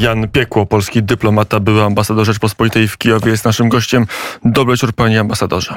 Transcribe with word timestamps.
Jan 0.00 0.28
Piekło, 0.28 0.66
polski 0.66 1.02
dyplomata, 1.02 1.60
były 1.60 1.82
ambasador 1.82 2.26
Rzeczpospolitej 2.26 2.88
w 2.88 2.98
Kijowie, 2.98 3.30
jest 3.30 3.44
naszym 3.44 3.68
gościem. 3.68 4.06
Dobry 4.44 4.74
wieczór, 4.74 4.92
panie 4.92 5.20
ambasadorze. 5.20 5.74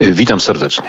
Witam 0.00 0.40
serdecznie. 0.40 0.88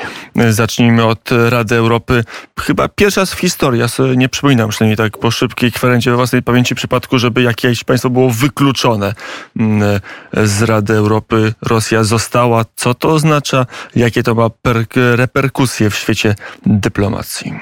Zacznijmy 0.49 1.05
od 1.05 1.29
Rady 1.49 1.75
Europy. 1.75 2.23
Chyba 2.59 2.87
pierwszy 2.87 3.19
raz 3.19 3.33
w 3.33 3.39
historii, 3.39 3.81
ja 3.81 3.87
sobie 3.87 4.17
nie 4.17 4.29
przypominam 4.29 4.69
przynajmniej 4.69 4.97
tak 4.97 5.17
po 5.17 5.31
szybkiej 5.31 5.71
kwerencie 5.71 6.11
we 6.11 6.15
własnej 6.15 6.43
pamięci 6.43 6.75
przypadku, 6.75 7.19
żeby 7.19 7.41
jakieś 7.41 7.83
państwo 7.83 8.10
było 8.10 8.30
wykluczone 8.30 9.14
mm, 9.60 10.00
z 10.34 10.62
Rady 10.62 10.94
Europy. 10.94 11.54
Rosja 11.62 12.04
została. 12.04 12.66
Co 12.76 12.94
to 12.94 13.10
oznacza? 13.10 13.66
Jakie 13.96 14.23
to 14.23 14.36
ma 14.36 14.50
reperkusje 14.94 15.89
w 15.89 15.96
świecie 15.96 16.36
dyplomacji? 16.66 17.54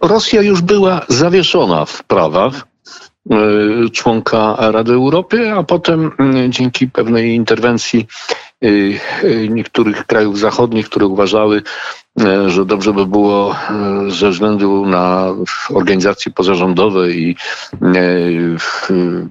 Rosja 0.00 0.42
już 0.42 0.62
była 0.62 1.00
zawieszona 1.08 1.84
w 1.84 2.04
prawach 2.04 2.73
członka 3.92 4.56
Rady 4.58 4.92
Europy, 4.92 5.52
a 5.52 5.62
potem 5.62 6.10
mm, 6.18 6.52
dzięki 6.52 6.88
pewnej 6.88 7.34
interwencji 7.34 8.06
Y, 8.64 9.00
y, 9.24 9.48
niektórych 9.48 10.06
krajów 10.06 10.38
zachodnich, 10.38 10.88
które 10.88 11.06
uważały, 11.06 11.62
że 12.46 12.64
dobrze 12.64 12.92
by 12.92 13.06
było 13.06 13.56
e, 13.70 14.10
ze 14.10 14.30
względu 14.30 14.86
na 14.86 15.26
organizacje 15.70 16.32
pozarządowe 16.32 17.10
i 17.10 17.36
e, 17.82 17.86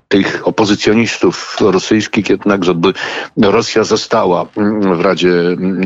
tych 0.08 0.48
opozycjonistów 0.48 1.58
rosyjskich 1.62 2.30
jednak, 2.30 2.64
żeby 2.64 2.94
Rosja 3.38 3.84
została 3.84 4.46
w 4.98 5.02
Radzie 5.02 5.34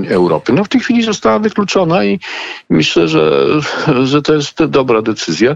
Europy. 0.09 0.53
No 0.53 0.63
w 0.63 0.69
tej 0.69 0.81
chwili 0.81 1.03
została 1.03 1.39
wykluczona 1.39 2.03
i 2.05 2.19
myślę, 2.69 3.07
że, 3.07 3.47
że 4.03 4.21
to 4.21 4.33
jest 4.33 4.65
dobra 4.65 5.01
decyzja, 5.01 5.55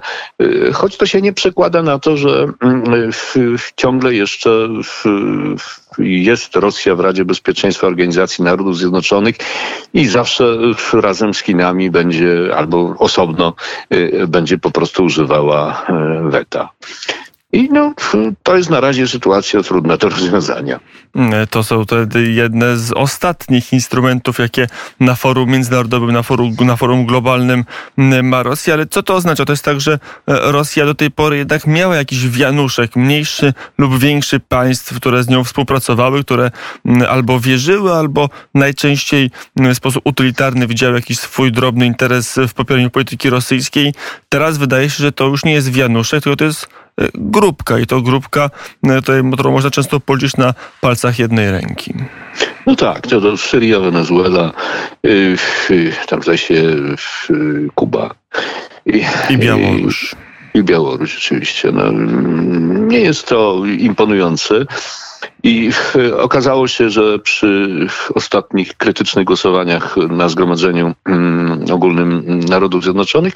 choć 0.73 0.97
to 0.97 1.05
się 1.05 1.21
nie 1.21 1.33
przekłada 1.33 1.83
na 1.83 1.99
to, 1.99 2.17
że 2.17 2.47
ciągle 3.75 4.13
jeszcze 4.13 4.69
jest 5.97 6.55
Rosja 6.55 6.95
w 6.95 6.99
Radzie 6.99 7.25
Bezpieczeństwa 7.25 7.87
Organizacji 7.87 8.43
Narodów 8.43 8.77
Zjednoczonych 8.77 9.35
i 9.93 10.07
zawsze 10.07 10.57
razem 10.93 11.33
z 11.33 11.39
Chinami 11.39 11.89
będzie 11.89 12.55
albo 12.55 12.95
osobno 12.97 13.53
y, 13.93 14.27
będzie 14.27 14.57
po 14.57 14.71
prostu 14.71 15.03
używała 15.03 15.85
y, 16.27 16.29
weta. 16.29 16.69
I 17.53 17.69
no, 17.71 17.93
to 18.43 18.57
jest 18.57 18.69
na 18.69 18.79
razie 18.79 19.07
sytuacja 19.07 19.63
trudna 19.63 19.97
do 19.97 20.09
rozwiązania. 20.09 20.79
To 21.49 21.63
są 21.63 21.83
wtedy 21.83 22.31
jedne 22.31 22.77
z 22.77 22.91
ostatnich 22.91 23.73
instrumentów, 23.73 24.39
jakie 24.39 24.67
na 24.99 25.15
forum 25.15 25.49
międzynarodowym, 25.49 26.11
na 26.11 26.23
forum, 26.23 26.55
na 26.59 26.75
forum 26.75 27.05
globalnym 27.05 27.65
ma 28.23 28.43
Rosja. 28.43 28.73
Ale 28.73 28.85
co 28.85 29.03
to 29.03 29.15
oznacza? 29.15 29.45
To 29.45 29.53
jest 29.53 29.65
tak, 29.65 29.81
że 29.81 29.93
e, 29.93 29.97
Rosja 30.51 30.85
do 30.85 30.95
tej 30.95 31.11
pory 31.11 31.37
jednak 31.37 31.67
miała 31.67 31.95
jakiś 31.95 32.29
wianuszek, 32.29 32.95
mniejszy 32.95 33.53
lub 33.77 33.99
większy 33.99 34.39
państw, 34.39 34.95
które 34.95 35.23
z 35.23 35.29
nią 35.29 35.43
współpracowały, 35.43 36.23
które 36.23 36.51
albo 37.09 37.39
wierzyły, 37.39 37.93
albo 37.93 38.29
najczęściej 38.53 39.31
w 39.55 39.75
sposób 39.75 40.01
utylitarny 40.05 40.67
widziały 40.67 40.95
jakiś 40.95 41.19
swój 41.19 41.51
drobny 41.51 41.85
interes 41.85 42.39
w 42.47 42.53
popieraniu 42.53 42.89
polityki 42.89 43.29
rosyjskiej. 43.29 43.93
Teraz 44.29 44.57
wydaje 44.57 44.89
się, 44.89 45.03
że 45.03 45.11
to 45.11 45.27
już 45.27 45.45
nie 45.45 45.53
jest 45.53 45.71
wianuszek, 45.71 46.23
tylko 46.23 46.35
to 46.35 46.45
jest 46.45 46.67
grupka 47.13 47.79
i 47.79 47.85
to 47.85 48.01
grupka, 48.01 48.49
e, 48.83 49.01
którą 49.33 49.51
można 49.51 49.71
często 49.71 49.99
policzyć 49.99 50.37
na 50.37 50.53
palcach 50.81 51.19
jednej 51.19 51.51
ręki. 51.51 51.93
No 52.67 52.75
tak, 52.75 53.07
to, 53.07 53.21
to 53.21 53.37
Syria, 53.37 53.79
Wenezuela, 53.79 54.51
yy, 55.03 55.37
tam 56.07 56.23
zaś 56.23 56.47
się 56.47 56.63
Kuba. 57.75 58.09
I, 58.85 59.05
I 59.29 59.37
Białoruś. 59.37 60.15
I, 60.53 60.59
I 60.59 60.63
Białoruś 60.63 61.17
oczywiście. 61.17 61.71
No, 61.71 61.91
nie 62.87 62.99
jest 62.99 63.27
to 63.27 63.63
imponujące. 63.79 64.65
I 65.43 65.71
e, 65.95 66.17
okazało 66.17 66.67
się, 66.67 66.89
że 66.89 67.19
przy 67.19 67.69
ostatnich 68.13 68.77
krytycznych 68.77 69.25
głosowaniach 69.25 69.95
na 69.97 70.29
Zgromadzeniu 70.29 70.93
mm, 71.05 71.50
Ogólnym 71.71 72.39
Narodów 72.49 72.83
Zjednoczonych, 72.83 73.33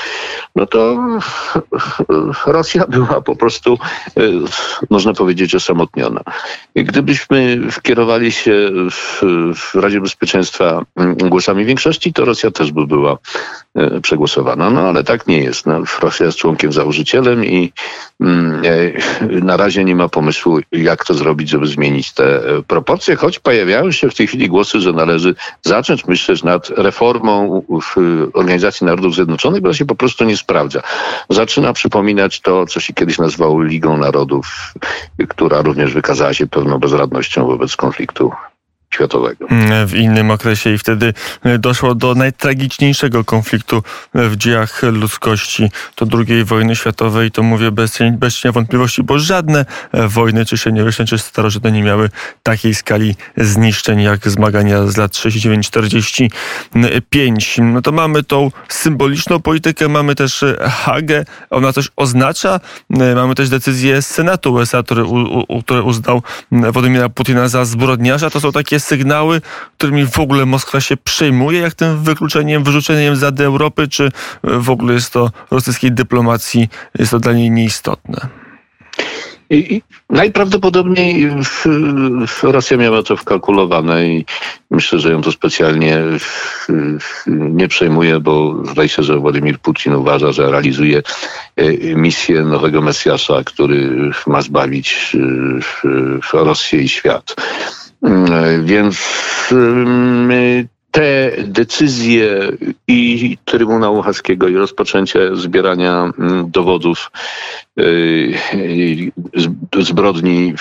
no 0.56 0.66
to 0.66 0.98
Rosja 2.46 2.86
była 2.88 3.22
po 3.22 3.36
prostu, 3.36 3.78
e, 4.18 4.22
można 4.90 5.14
powiedzieć, 5.14 5.56
osamotniona. 5.56 6.22
Gdybyśmy 6.76 7.62
kierowali 7.82 8.32
się 8.32 8.70
w, 8.92 9.76
Radzie 9.76 10.02
Bezpieczeństwa 10.02 10.86
mm, 10.96 11.16
głosami 11.16 11.66
większości, 11.66 12.14
to 12.14 12.26
Rosja 12.26 12.52
też 12.52 12.72
by 12.72 12.88
była 12.88 13.18
e, 13.76 14.02
przegłosowana. 14.02 14.70
No 14.70 14.82
ale 14.82 15.04
tak 15.04 15.28
nie 15.28 15.44
jest. 15.44 15.66
No, 15.66 15.84
Rosja 16.02 16.26
jest 16.26 16.38
członkiem 16.38 16.72
założycielem 16.72 17.46
i 17.46 17.72
mm, 18.22 18.62
na 19.42 19.58
razie 19.58 19.84
nie 19.84 19.96
ma 19.96 20.10
pomysłu, 20.10 20.60
jak 20.72 21.06
to 21.06 21.14
zrobić, 21.14 21.50
żeby 21.50 21.68
zmienić 21.68 22.12
te 22.12 22.38
e, 22.38 22.64
proporcje, 22.68 23.16
choć 23.16 23.40
pojawiają 23.40 23.92
się 23.92 24.10
w 24.10 24.16
tej 24.16 24.28
chwili 24.28 24.48
głosy, 24.48 24.80
że 24.80 24.94
należy 24.94 25.36
zacząć 25.62 26.06
myśleć 26.06 26.44
nad 26.44 26.70
reformą 26.70 27.64
w 27.70 28.15
Organizacji 28.34 28.86
Narodów 28.86 29.16
Zjednoczonych, 29.16 29.62
bo 29.62 29.74
się 29.74 29.86
po 29.86 29.96
prostu 29.96 30.26
nie 30.26 30.38
sprawdza. 30.38 30.82
Zaczyna 31.30 31.74
przypominać 31.74 32.42
to, 32.42 32.66
co 32.66 32.80
się 32.80 32.94
kiedyś 32.94 33.18
nazywało 33.18 33.64
Ligą 33.64 33.98
Narodów, 33.98 34.74
która 35.30 35.62
również 35.62 35.94
wykazała 35.94 36.34
się 36.34 36.48
pewną 36.48 36.80
bezradnością 36.80 37.48
wobec 37.48 37.76
konfliktu 37.76 38.32
światowego. 38.96 39.48
W 39.86 39.94
innym 39.96 40.32
okresie 40.32 40.74
i 40.74 40.78
wtedy 40.78 41.14
e, 41.44 41.60
doszło 41.60 41.96
do 41.96 42.16
najtragiczniejszego 42.16 43.24
konfliktu 43.24 43.84
e, 44.16 44.30
w 44.30 44.38
dziejach 44.38 44.84
ludzkości, 44.84 45.72
to 45.96 46.06
II 46.28 46.44
wojny 46.44 46.76
światowej. 46.76 47.32
To 47.32 47.44
mówię 47.44 47.72
bez, 47.72 48.00
bez 48.12 48.36
cienia 48.36 48.52
wątpliwości, 48.52 49.04
bo 49.04 49.20
żadne 49.20 49.66
e, 49.92 50.08
wojny, 50.08 50.46
czy 50.46 50.58
średniowieczne, 50.58 51.06
czy 51.06 51.18
starożytne 51.18 51.72
nie 51.72 51.84
miały 51.84 52.10
takiej 52.44 52.76
skali 52.76 53.16
zniszczeń 53.38 54.02
jak 54.02 54.30
zmagania 54.30 54.88
z 54.88 54.98
lat 54.98 55.12
39-45. 55.12 57.64
No 57.64 57.82
to 57.82 57.92
mamy 57.92 58.24
tą 58.24 58.52
symboliczną 58.70 59.40
politykę, 59.40 59.88
mamy 59.88 60.16
też 60.16 60.46
Hagę, 60.62 61.26
ona 61.50 61.74
coś 61.74 61.90
oznacza. 61.96 62.60
Mamy 62.90 63.36
też 63.36 63.50
decyzję 63.50 64.02
Senatu 64.02 64.54
USA, 64.54 64.84
który, 64.84 65.06
u, 65.06 65.64
który 65.64 65.84
uznał 65.84 66.22
Władimira 66.52 67.10
Putina 67.10 67.48
za 67.48 67.66
zbrodniarza. 67.66 68.30
To 68.30 68.40
są 68.40 68.52
takie 68.52 68.80
sygnały, 68.86 69.42
którymi 69.78 70.06
w 70.06 70.20
ogóle 70.20 70.46
Moskwa 70.46 70.82
się 70.82 70.98
przejmuje, 70.98 71.60
jak 71.60 71.74
tym 71.74 72.04
wykluczeniem, 72.04 72.64
wyrzuceniem 72.64 73.16
z 73.16 73.42
Europy, 73.42 73.88
czy 73.88 74.12
w 74.44 74.70
ogóle 74.70 74.94
jest 74.94 75.14
to 75.14 75.32
rosyjskiej 75.52 75.92
dyplomacji, 75.92 76.70
jest 77.00 77.12
to 77.12 77.20
dla 77.20 77.34
niej 77.34 77.52
nieistotne? 77.52 78.30
I, 79.50 79.82
najprawdopodobniej 80.10 81.32
Rosja 82.44 82.78
miała 82.78 83.04
to 83.04 83.18
wkalkulowane 83.18 84.08
i 84.08 84.26
myślę, 84.72 85.00
że 85.00 85.12
ją 85.12 85.22
to 85.22 85.32
specjalnie 85.32 86.02
nie 87.28 87.68
przejmuje, 87.68 88.20
bo 88.20 88.64
zdaje 88.72 88.90
się, 88.90 89.04
że 89.04 89.18
Władimir 89.18 89.60
Putin 89.60 89.96
uważa, 89.96 90.32
że 90.32 90.52
realizuje 90.52 91.02
e, 91.56 91.96
misję 91.96 92.42
nowego 92.42 92.82
Mesjasza, 92.82 93.44
który 93.44 94.12
ma 94.28 94.42
zbawić 94.42 95.18
Rosję 96.34 96.80
i 96.82 96.90
świat. 96.90 97.36
Więc 98.64 98.98
te 100.96 101.32
decyzje 101.44 102.52
i 102.88 103.38
Trybunału 103.46 104.02
Haskiego 104.02 104.48
i 104.48 104.56
rozpoczęcie 104.56 105.36
zbierania 105.36 106.12
mm, 106.20 106.52
dowodów 106.52 107.12
y, 107.80 108.34
zbrodni 109.80 110.54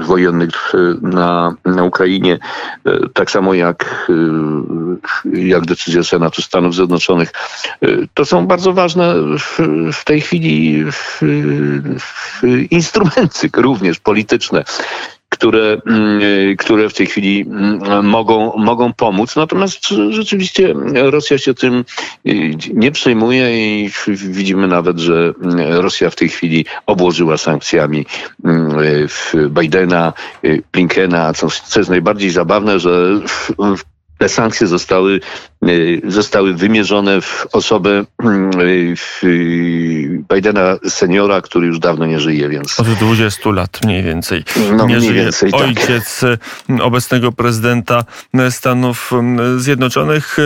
wojennych 0.00 0.72
na, 1.02 1.54
na 1.64 1.84
Ukrainie, 1.84 2.38
y, 2.86 2.90
tak 3.14 3.30
samo 3.30 3.54
jak, 3.54 4.10
y, 5.24 5.40
jak 5.40 5.66
decyzja 5.66 6.02
Senatu 6.02 6.42
Stanów 6.42 6.74
Zjednoczonych, 6.74 7.32
to 8.14 8.24
są 8.24 8.46
bardzo 8.46 8.72
ważne 8.72 9.14
w 9.92 10.04
tej 10.04 10.20
chwili 10.20 10.84
instrumenty 12.70 13.50
również 13.56 13.98
polityczne 14.00 14.64
które, 15.38 15.80
mm, 15.86 16.20
które 16.56 16.88
w 16.88 16.94
tej 16.94 17.06
chwili 17.06 17.40
mm, 17.40 18.06
mogą, 18.06 18.56
mogą 18.56 18.92
pomóc. 18.92 19.36
Natomiast 19.36 19.88
rzeczywiście 20.10 20.74
Rosja 20.94 21.38
się 21.38 21.54
tym 21.54 21.84
y, 22.26 22.50
nie 22.74 22.92
przejmuje 22.92 23.50
i 23.84 23.90
widzimy 24.08 24.68
nawet, 24.68 24.98
że 24.98 25.32
Rosja 25.68 26.10
w 26.10 26.16
tej 26.16 26.28
chwili 26.28 26.64
obłożyła 26.86 27.36
sankcjami 27.36 28.06
mm, 28.44 28.76
Bidena, 29.48 30.12
y, 30.44 30.62
Blinkena, 30.72 31.32
co, 31.32 31.48
co 31.64 31.80
jest 31.80 31.90
najbardziej 31.90 32.30
zabawne, 32.30 32.78
że 32.80 33.20
te 34.18 34.28
sankcje 34.28 34.66
zostały, 34.66 35.20
zostały 36.04 36.54
wymierzone 36.54 37.20
w 37.20 37.46
osobę 37.52 38.04
w 38.96 39.22
Bidena 40.34 40.76
seniora, 40.88 41.40
który 41.40 41.66
już 41.66 41.78
dawno 41.78 42.06
nie 42.06 42.20
żyje, 42.20 42.48
więc... 42.48 42.80
Od 42.80 42.86
20 42.86 43.50
lat 43.50 43.80
mniej 43.84 44.02
więcej. 44.02 44.44
No, 44.72 44.86
nie 44.86 44.96
mniej 44.96 45.08
żyje 45.08 45.22
więcej, 45.22 45.52
tak. 45.52 45.60
ojciec 45.60 46.20
tak. 46.20 46.80
obecnego 46.80 47.32
prezydenta 47.32 48.04
Stanów 48.50 49.10
Zjednoczonych. 49.56 50.36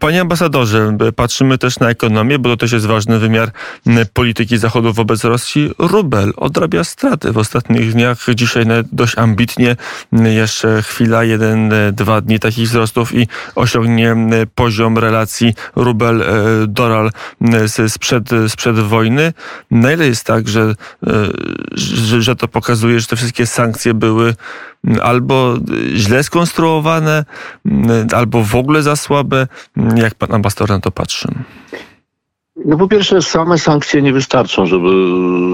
Panie 0.00 0.20
ambasadorze, 0.20 0.96
patrzymy 1.16 1.58
też 1.58 1.78
na 1.78 1.90
ekonomię, 1.90 2.38
bo 2.38 2.48
to 2.48 2.56
też 2.56 2.72
jest 2.72 2.86
ważny 2.86 3.18
wymiar 3.18 3.50
polityki 4.12 4.58
Zachodu 4.58 4.92
wobec 4.92 5.24
Rosji. 5.24 5.70
Rubel 5.78 6.32
odrabia 6.36 6.84
straty 6.84 7.32
w 7.32 7.38
ostatnich 7.38 7.92
dniach. 7.92 8.18
Dzisiaj 8.34 8.64
dość 8.92 9.18
ambitnie. 9.18 9.76
Jeszcze 10.12 10.82
chwila, 10.82 11.24
jeden, 11.24 11.72
dwa 11.92 12.20
dni 12.20 12.38
takich 12.38 12.64
wzrostów 12.64 12.85
i 13.12 13.26
osiągnie 13.54 14.16
poziom 14.54 14.98
relacji 14.98 15.54
rubel-dolar 15.76 17.10
sprzed, 17.88 18.28
sprzed 18.48 18.78
wojny. 18.78 19.32
Na 19.70 19.92
ile 19.92 20.06
jest 20.06 20.24
tak, 20.24 20.48
że, 20.48 20.74
że, 21.72 22.22
że 22.22 22.36
to 22.36 22.48
pokazuje, 22.48 23.00
że 23.00 23.06
te 23.06 23.16
wszystkie 23.16 23.46
sankcje 23.46 23.94
były 23.94 24.34
albo 25.02 25.54
źle 25.94 26.22
skonstruowane, 26.22 27.24
albo 28.14 28.42
w 28.42 28.54
ogóle 28.54 28.82
za 28.82 28.96
słabe? 28.96 29.46
Jak 29.96 30.14
pan 30.14 30.34
ambasador 30.34 30.68
na 30.68 30.80
to 30.80 30.90
patrzy? 30.90 31.28
No 32.64 32.76
po 32.76 32.88
pierwsze, 32.88 33.22
same 33.22 33.58
sankcje 33.58 34.02
nie 34.02 34.12
wystarczą, 34.12 34.66
żeby, 34.66 34.88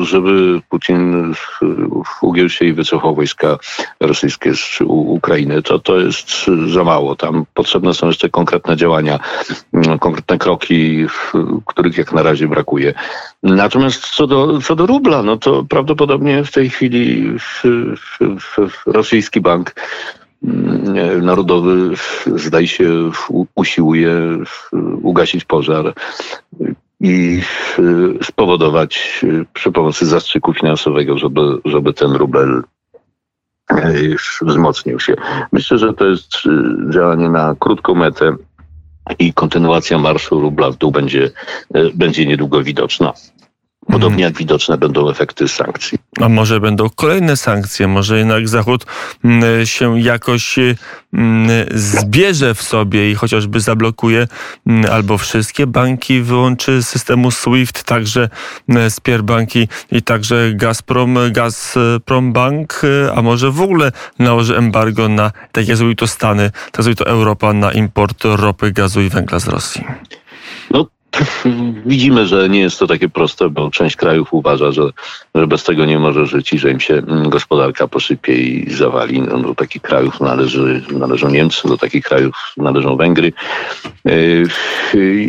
żeby 0.02 0.60
Putin 0.69 1.34
ugiął 2.22 2.49
się 2.49 2.64
i 2.64 2.72
wycofał 2.72 3.14
wojska 3.14 3.58
rosyjskie 4.00 4.54
z 4.54 4.78
Ukrainy. 4.87 5.62
To, 5.62 5.78
to 5.78 6.00
jest 6.00 6.28
za 6.72 6.84
mało. 6.84 7.16
Tam 7.16 7.44
potrzebne 7.54 7.94
są 7.94 8.06
jeszcze 8.06 8.28
konkretne 8.28 8.76
działania, 8.76 9.19
konkretne 10.00 10.38
kroki, 10.38 11.06
których 11.66 11.99
jak 11.99 12.12
na 12.12 12.22
razie 12.22 12.49
brakuje. 12.49 12.94
Natomiast 13.43 14.06
co 14.06 14.26
do, 14.26 14.60
co 14.60 14.76
do 14.76 14.87
rubla, 14.87 15.22
no 15.22 15.37
to 15.37 15.64
prawdopodobnie 15.69 16.44
w 16.44 16.52
tej 16.52 16.70
chwili 16.70 17.32
w, 17.38 17.62
w, 18.40 18.70
w 18.70 18.87
rosyjski 18.87 19.40
bank 19.40 19.75
Narodowy 21.22 21.94
zdaje 22.26 22.69
się 22.69 23.10
usiłuje 23.55 24.38
ugasić 25.02 25.44
pożar 25.44 25.94
i 27.02 27.43
y, 27.78 28.25
spowodować 28.25 29.20
y, 29.25 29.44
przy 29.52 29.72
pomocy 29.72 30.06
zastrzyku 30.06 30.54
finansowego, 30.54 31.19
żeby, 31.19 31.40
żeby 31.64 31.93
ten 31.93 32.12
rubel 32.12 32.62
y, 33.72 34.16
wzmocnił 34.43 35.00
się. 35.00 35.14
Myślę, 35.52 35.78
że 35.78 35.93
to 35.93 36.06
jest 36.06 36.32
działanie 36.90 37.28
na 37.28 37.54
krótką 37.58 37.94
metę 37.94 38.37
i 39.19 39.32
kontynuacja 39.32 39.99
marszu 39.99 40.40
rubla 40.40 40.70
w 40.70 40.76
dół 40.76 40.90
będzie, 40.90 41.31
będzie 41.94 42.26
niedługo 42.26 42.62
widoczna. 42.62 43.12
Podobnie 43.87 44.25
jak 44.25 44.37
widoczne 44.37 44.79
będą 44.79 45.11
efekty 45.11 45.49
sankcji. 45.49 45.99
A 46.20 46.29
może 46.29 46.61
będą 46.61 46.90
kolejne 46.90 47.37
sankcje? 47.37 47.88
Może 47.88 48.19
jednak 48.19 48.49
Zachód 48.49 48.87
mm, 49.25 49.67
się 49.67 50.00
jakoś 50.00 50.58
mm, 50.58 51.49
zbierze 51.75 52.55
w 52.55 52.62
sobie 52.62 53.11
i 53.11 53.14
chociażby 53.14 53.61
zablokuje 53.61 54.29
mm, 54.67 54.93
albo 54.93 55.19
wszystkie 55.19 55.67
banki, 55.67 56.20
wyłączy 56.20 56.82
systemu 56.82 57.31
SWIFT, 57.31 57.84
także 57.84 58.29
Spierbanki 58.88 59.69
i 59.90 60.02
także 60.02 60.52
Gazprom, 60.55 61.19
Gazprom 61.31 62.32
Bank, 62.32 62.82
a 63.14 63.23
może 63.23 63.50
w 63.50 63.61
ogóle 63.61 63.93
nałoży 64.19 64.56
embargo 64.56 65.08
na, 65.08 65.32
tak 65.52 65.69
jak 65.69 65.76
zrobił 65.76 65.94
to 65.94 66.06
Stany, 66.06 66.50
tak 66.73 66.82
zrobił 66.82 66.96
to 66.96 67.06
Europa, 67.06 67.52
na 67.52 67.73
import 67.73 68.25
ropy, 68.25 68.73
gazu 68.73 69.00
i 69.00 69.08
węgla 69.08 69.38
z 69.38 69.49
Rosji. 69.49 69.84
No 71.44 71.82
Widzimy, 71.87 72.26
że 72.26 72.49
nie 72.49 72.61
jest 72.61 72.79
to 72.79 72.87
takie 72.87 73.09
proste, 73.09 73.49
bo 73.49 73.70
część 73.70 73.97
krajów 73.97 74.32
uważa, 74.32 74.73
że, 74.73 74.82
że 75.35 75.47
bez 75.47 75.64
tego 75.64 75.85
nie 75.85 75.99
może 75.99 76.26
żyć 76.26 76.53
i 76.53 76.59
że 76.59 76.70
im 76.70 76.81
się 76.81 76.94
mm, 76.94 77.31
gospodarka 77.31 77.88
posypie 77.88 78.35
i 78.35 78.70
zawali. 78.70 79.20
No, 79.20 79.38
do 79.38 79.55
takich 79.55 79.82
krajów 79.82 80.20
należy, 80.20 80.82
należą 80.91 81.29
Niemcy, 81.29 81.69
do 81.69 81.79
takich 81.79 82.05
krajów 82.05 82.35
należą 82.56 82.97
Węgry. 82.97 83.32
E, 84.06 84.12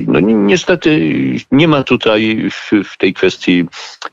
no, 0.07 0.19
niestety 0.19 1.11
nie 1.51 1.67
ma 1.67 1.83
tutaj 1.83 2.49
w, 2.51 2.71
w 2.89 2.97
tej 2.97 3.13
kwestii 3.13 3.65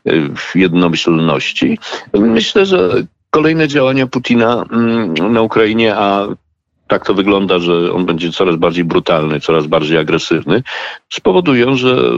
e, 0.06 0.12
jednomyślności. 0.54 1.78
Myślę, 2.14 2.66
że 2.66 3.02
kolejne 3.30 3.68
działania 3.68 4.06
Putina 4.06 4.64
mm, 4.72 5.32
na 5.32 5.42
Ukrainie, 5.42 5.96
a 5.96 6.26
tak 6.90 7.06
to 7.06 7.14
wygląda, 7.14 7.58
że 7.58 7.92
on 7.92 8.06
będzie 8.06 8.32
coraz 8.32 8.56
bardziej 8.56 8.84
brutalny, 8.84 9.40
coraz 9.40 9.66
bardziej 9.66 9.98
agresywny, 9.98 10.62
spowodują, 11.08 11.76
że, 11.76 12.10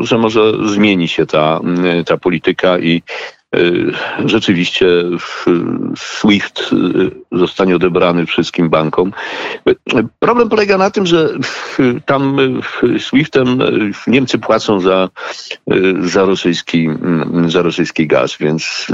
że 0.00 0.18
może 0.18 0.52
zmieni 0.68 1.08
się 1.08 1.26
ta, 1.26 1.60
ta 2.06 2.16
polityka 2.16 2.78
i 2.78 3.02
rzeczywiście 4.24 4.86
SWIFT 5.96 6.72
y, 6.72 7.38
zostanie 7.38 7.76
odebrany 7.76 8.26
wszystkim 8.26 8.70
bankom. 8.70 9.12
Problem 10.18 10.48
polega 10.48 10.78
na 10.78 10.90
tym, 10.90 11.06
że 11.06 11.28
tam 12.06 12.36
SWIFTem 12.98 13.58
Niemcy 14.06 14.38
płacą 14.38 14.80
za, 14.80 15.08
y, 15.72 16.08
za, 16.08 16.24
rosyjski, 16.24 16.88
za 17.48 17.62
rosyjski 17.62 18.06
gaz, 18.06 18.36
więc 18.40 18.86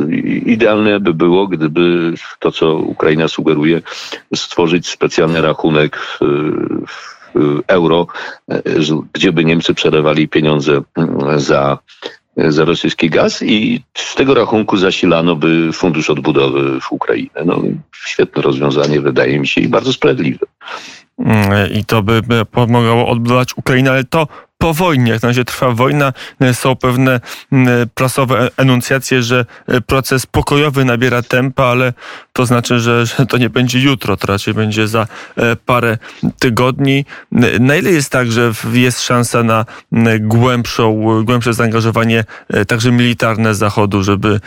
idealne 0.47 1.01
by 1.01 1.15
było, 1.15 1.47
gdyby 1.47 2.15
to, 2.39 2.53
co 2.53 2.75
Ukraina 2.75 3.29
sugeruje, 3.29 3.83
stworzyć 4.35 4.89
specjalny 4.89 5.41
rachunek 5.41 5.99
w 6.89 7.15
euro, 7.67 8.07
gdzie 9.13 9.33
by 9.33 9.45
Niemcy 9.45 9.75
przelewali 9.75 10.29
pieniądze 10.29 10.83
za 11.37 11.79
za 12.37 12.65
rosyjski 12.65 13.11
gaz 13.11 13.43
i 13.43 13.83
z 13.95 14.15
tego 14.15 14.35
rachunku 14.35 14.77
zasilano 14.77 15.37
by 15.37 15.73
fundusz 15.73 16.11
odbudowy 16.11 16.81
w 16.81 16.93
Ukrainę. 16.93 17.45
No, 17.45 17.63
świetne 18.07 18.43
rozwiązanie 18.43 19.01
wydaje 19.01 19.41
mi 19.41 19.47
się 19.47 19.61
i 19.61 19.69
bardzo 19.69 19.93
sprawiedliwe. 19.93 20.47
I 21.75 21.85
to 21.85 22.03
by 22.03 22.23
pomagało 22.51 23.09
odbudować 23.09 23.57
Ukrainę, 23.57 23.91
ale 23.91 24.05
to 24.05 24.27
po 24.65 24.75
wojnie, 24.75 25.13
jak 25.13 25.23
na 25.23 25.29
razie 25.29 25.45
trwa 25.45 25.71
wojna, 25.71 26.13
e, 26.41 26.55
są 26.55 26.77
pewne 26.77 27.21
prasowe 27.95 28.41
e, 28.41 28.51
enuncjacje, 28.57 29.23
że 29.23 29.47
e, 29.69 29.81
proces 29.81 30.27
pokojowy 30.27 30.85
nabiera 30.85 31.23
tempa, 31.23 31.65
ale 31.65 31.93
to 32.33 32.47
znaczy, 32.47 32.81
że, 32.81 33.07
że 33.07 33.27
to 33.27 33.39
nie 33.39 33.51
będzie 33.51 33.81
jutro, 33.81 34.17
to 34.17 34.27
raczej 34.27 34.55
będzie 34.55 34.89
za 34.89 35.07
parę 35.67 35.99
tygodni. 36.39 37.05
Na 37.61 37.77
ile 37.77 37.91
jest 37.91 38.11
tak, 38.11 38.33
że 38.33 38.53
jest 38.73 39.03
szansa 39.03 39.43
na 39.43 39.65
głębszą, 40.21 41.05
głębsze 41.25 41.55
zaangażowanie 41.55 42.25
także 42.69 42.93
militarne 42.93 43.55
Zachodu, 43.55 44.03
żeby 44.03 44.41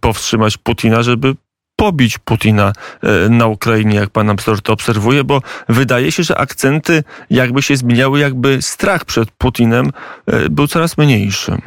powstrzymać 0.00 0.56
Putina, 0.56 1.02
żeby 1.02 1.34
pobić 1.76 2.18
Putina 2.18 2.72
e, 3.02 3.28
na 3.28 3.46
Ukrainie, 3.46 3.96
jak 3.96 4.10
pan 4.10 4.30
ambasador 4.30 4.62
to 4.62 4.72
obserwuje, 4.72 5.24
bo 5.24 5.42
wydaje 5.68 6.12
się, 6.12 6.22
że 6.22 6.38
akcenty 6.38 7.04
jakby 7.30 7.62
się 7.62 7.76
zmieniały, 7.76 8.18
jakby 8.20 8.62
strach 8.62 9.04
przed 9.04 9.30
Putinem 9.30 9.90
e, 10.26 10.48
był 10.48 10.66
coraz 10.66 10.98
mniejszy. 10.98 11.58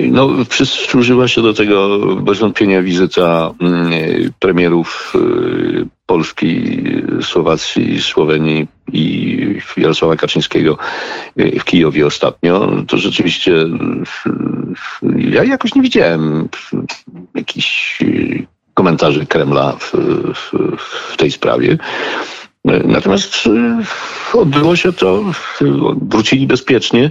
No, 0.00 0.30
przysłużyła 0.48 1.28
się 1.28 1.42
do 1.42 1.54
tego 1.54 1.98
bez 2.16 2.38
wątpienia 2.38 2.82
wizyta 2.82 3.54
mm, 3.60 3.90
premierów 4.38 5.12
y, 5.14 5.86
Polski, 6.06 6.82
Słowacji, 7.22 8.02
Słowenii 8.02 8.66
i 8.92 9.38
Jarosława 9.76 10.16
Kaczyńskiego 10.16 10.78
w 11.36 11.64
Kijowie 11.64 12.06
ostatnio. 12.06 12.70
To 12.88 12.98
rzeczywiście 12.98 13.52
ja 15.18 15.44
jakoś 15.44 15.74
nie 15.74 15.82
widziałem 15.82 16.48
jakichś 17.34 17.98
komentarzy 18.76 19.26
Kremla 19.26 19.72
w, 19.72 19.92
w, 20.34 20.76
w 21.12 21.16
tej 21.16 21.30
sprawie. 21.30 21.78
Natomiast 22.84 23.34
odbyło 24.34 24.76
się 24.76 24.92
to, 24.92 25.24
wrócili 26.02 26.46
bezpiecznie 26.46 27.10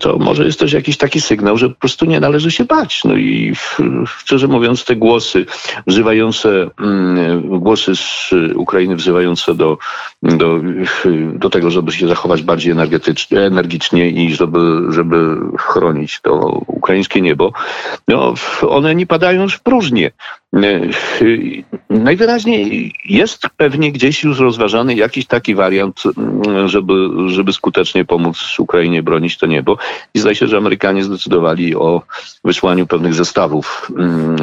to 0.00 0.18
może 0.18 0.44
jest 0.44 0.58
też 0.60 0.72
jakiś 0.72 0.96
taki 0.96 1.20
sygnał, 1.20 1.58
że 1.58 1.68
po 1.68 1.74
prostu 1.74 2.06
nie 2.06 2.20
należy 2.20 2.50
się 2.50 2.64
bać. 2.64 3.04
No 3.04 3.16
i 3.16 3.52
szczerze 4.06 4.48
mówiąc, 4.48 4.84
te 4.84 4.96
głosy 4.96 5.46
wzywające, 5.86 6.70
mm, 6.80 7.58
głosy 7.60 7.96
z 7.96 8.30
Ukrainy 8.54 8.96
wzywające 8.96 9.54
do, 9.54 9.78
do, 10.22 10.60
do 11.34 11.50
tego, 11.50 11.70
żeby 11.70 11.92
się 11.92 12.08
zachować 12.08 12.42
bardziej 12.42 12.72
energetycznie, 12.72 13.40
energicznie 13.40 14.10
i 14.10 14.34
żeby, 14.34 14.58
żeby 14.88 15.36
chronić 15.58 16.20
to 16.20 16.62
ukraińskie 16.66 17.20
niebo, 17.20 17.52
no, 18.08 18.34
one 18.68 18.94
nie 18.94 19.06
padają 19.06 19.48
w 19.48 19.60
próżnię. 19.60 20.10
Najwyraźniej 21.90 22.92
jest 23.04 23.42
pewnie 23.56 23.92
gdzieś 23.92 24.24
już 24.24 24.38
rozważany 24.38 24.94
jakiś 24.94 25.26
taki 25.26 25.54
wariant, 25.54 26.02
żeby, 26.66 27.08
żeby 27.26 27.52
skutecznie 27.52 28.04
pomóc 28.04 28.58
Ukrainie 28.58 29.02
bronić 29.02 29.38
to 29.38 29.46
niebo 29.46 29.57
niebo. 29.58 29.78
I 30.14 30.18
zdaje 30.18 30.34
się, 30.34 30.46
że 30.46 30.56
Amerykanie 30.56 31.04
zdecydowali 31.04 31.76
o 31.76 32.02
wysłaniu 32.44 32.86
pewnych 32.86 33.14
zestawów, 33.14 33.90
mm, 33.98 34.36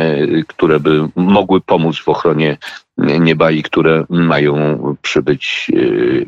które 0.47 0.79
by 0.79 1.07
mogły 1.15 1.61
pomóc 1.61 1.99
w 1.99 2.09
ochronie 2.09 2.57
nieba 2.97 3.51
i 3.51 3.63
które 3.63 4.05
mają 4.09 4.55
przybyć, 5.01 5.71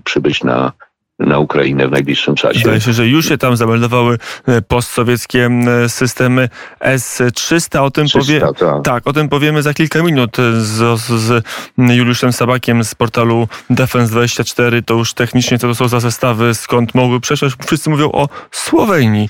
przybyć 0.04 0.44
na 0.44 0.72
na 1.20 1.40
Ukrainę 1.40 1.88
w 1.88 1.92
najbliższym 1.92 2.36
czasie. 2.36 2.60
Zdaje 2.60 2.82
się, 2.82 2.94
że 2.94 3.08
już 3.08 3.30
się 3.30 3.38
tam 3.38 3.58
zameldowały 3.58 4.18
e, 4.48 4.62
postsowieckie 4.62 5.50
systemy 5.88 6.50
S-300. 6.80 7.80
O 7.80 7.92
tym, 7.92 8.06
300, 8.06 8.20
powie... 8.20 8.40
tak. 8.60 8.84
tak. 8.84 9.08
o 9.08 9.14
tym 9.14 9.30
powiemy 9.30 9.62
za 9.62 9.74
kilka 9.74 10.04
minut 10.04 10.38
z, 10.60 11.02
z 11.02 11.46
Juliuszem 11.78 12.34
Sabakiem 12.34 12.84
z 12.84 12.96
portalu 12.96 13.48
Defense24. 13.72 14.84
To 14.86 14.94
już 14.94 15.14
technicznie 15.14 15.60
co 15.60 15.68
to 15.68 15.76
są 15.76 15.88
za 15.88 16.00
zestawy, 16.00 16.56
skąd 16.56 16.96
mogły 16.96 17.20
przeszłość. 17.20 17.56
Wszyscy 17.66 17.90
mówią 17.90 18.12
o 18.12 18.30
Słowenii, 18.52 19.30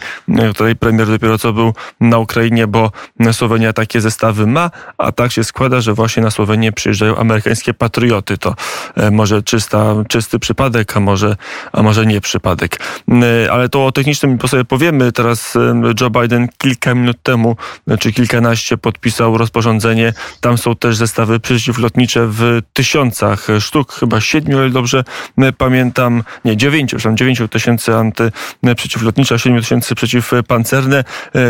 której 0.54 0.76
premier 0.76 1.08
dopiero 1.08 1.38
co 1.38 1.54
był 1.54 1.74
na 2.00 2.18
Ukrainie, 2.18 2.68
bo 2.68 2.92
Słowenia 3.32 3.74
takie 3.74 4.02
zestawy 4.02 4.48
ma, 4.48 4.72
a 4.98 5.12
tak 5.12 5.32
się 5.32 5.44
składa, 5.44 5.82
że 5.82 5.94
właśnie 5.94 6.24
na 6.24 6.32
Słowenię 6.32 6.72
przyjeżdżają 6.72 7.18
amerykańskie 7.18 7.74
patrioty. 7.74 8.38
To 8.38 8.56
e, 8.96 9.12
może 9.12 9.44
czysta, 9.44 9.96
czysty 10.08 10.40
przypadek, 10.40 10.98
a 10.98 11.00
może 11.00 11.36
a 11.78 11.84
może 11.84 12.06
nie 12.06 12.22
przypadek. 12.22 12.80
E, 13.10 13.52
ale 13.52 13.70
to 13.70 13.86
o 13.86 13.92
technicznym 13.92 14.38
sobie 14.48 14.66
powiemy. 14.66 15.12
Teraz 15.12 15.56
e, 15.56 15.82
Joe 16.02 16.10
Biden 16.10 16.48
kilka 16.58 16.96
minut 16.96 17.18
temu, 17.24 17.56
czy 18.00 18.14
kilkanaście 18.14 18.78
podpisał 18.78 19.38
rozporządzenie. 19.38 20.14
Tam 20.42 20.58
są 20.58 20.76
też 20.76 20.96
zestawy 20.96 21.40
przeciwlotnicze 21.40 22.28
w 22.28 22.60
tysiącach 22.74 23.48
sztuk, 23.60 23.94
chyba 23.94 24.22
siedmiu, 24.22 24.58
ale 24.58 24.70
dobrze 24.70 25.04
e, 25.38 25.52
pamiętam, 25.52 26.24
nie, 26.46 26.58
dziewięciu, 26.58 26.98
przepraszam, 26.98 27.18
dziewięciu 27.18 27.48
tysięcy 27.48 27.92
antyprzeciwlotnicza, 27.96 29.38
siedmiu 29.38 29.62
tysięcy 29.62 29.96
przeciwpancerne. 29.96 31.04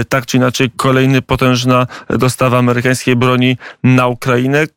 Tak 0.10 0.26
czy 0.26 0.38
inaczej 0.38 0.72
kolejny 0.78 1.22
potężna 1.22 1.88
dostawa 2.10 2.58
amerykańskiej 2.58 3.16
broni 3.16 3.58
na 3.84 4.08
Ukrainę, 4.08 4.68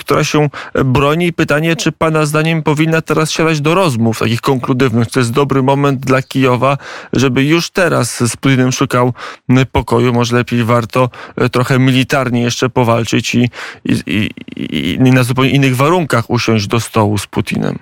która 0.00 0.24
się 0.24 0.48
broni. 0.84 1.32
Pytanie, 1.32 1.76
czy 1.76 1.92
pana 1.92 2.26
zdaniem 2.26 2.62
powinna 2.62 3.00
teraz 3.00 3.30
siadać 3.30 3.60
do 3.60 3.74
rozmów, 3.74 4.18
takich 4.18 4.40
konkluzji 4.40 4.73
konkludywność. 4.74 5.10
To 5.10 5.20
jest 5.20 5.32
dobry 5.32 5.62
moment 5.62 6.00
dla 6.00 6.22
Kijowa, 6.22 6.78
żeby 7.12 7.44
już 7.44 7.70
teraz 7.70 8.30
z 8.30 8.36
Putinem 8.36 8.72
szukał 8.72 9.12
pokoju. 9.72 10.12
Może 10.12 10.36
lepiej 10.36 10.64
warto 10.64 11.10
e, 11.36 11.48
trochę 11.48 11.78
militarnie 11.78 12.42
jeszcze 12.42 12.70
powalczyć 12.70 13.34
i, 13.34 13.50
i, 13.84 14.30
i, 14.56 14.94
i 14.94 15.12
na 15.12 15.22
zupełnie 15.22 15.50
innych 15.50 15.76
warunkach 15.76 16.30
usiąść 16.30 16.66
do 16.66 16.80
stołu 16.80 17.18
z 17.18 17.26
Putinem. 17.26 17.78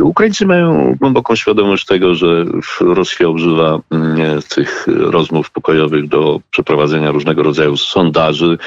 Ukraińcy 0.00 0.46
mają 0.46 0.96
głęboką 1.00 1.36
świadomość 1.36 1.86
tego, 1.86 2.14
że 2.14 2.44
Rosja 2.80 3.28
używa 3.28 3.78
mm, 3.90 4.42
tych 4.42 4.86
rozmów 4.86 5.50
pokojowych 5.50 6.08
do 6.08 6.40
przeprowadzenia 6.50 7.10
różnego 7.10 7.42
rodzaju 7.42 7.76
sondaży, 7.76 8.58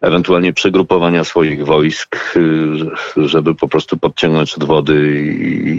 ewentualnie 0.00 0.52
przegrupowania 0.52 1.24
swoich 1.24 1.66
wojsk, 1.66 2.36
y, 2.36 3.28
żeby 3.28 3.54
po 3.54 3.68
prostu 3.68 3.96
podciągnąć 3.96 4.54
od 4.54 4.64
wody 4.64 5.22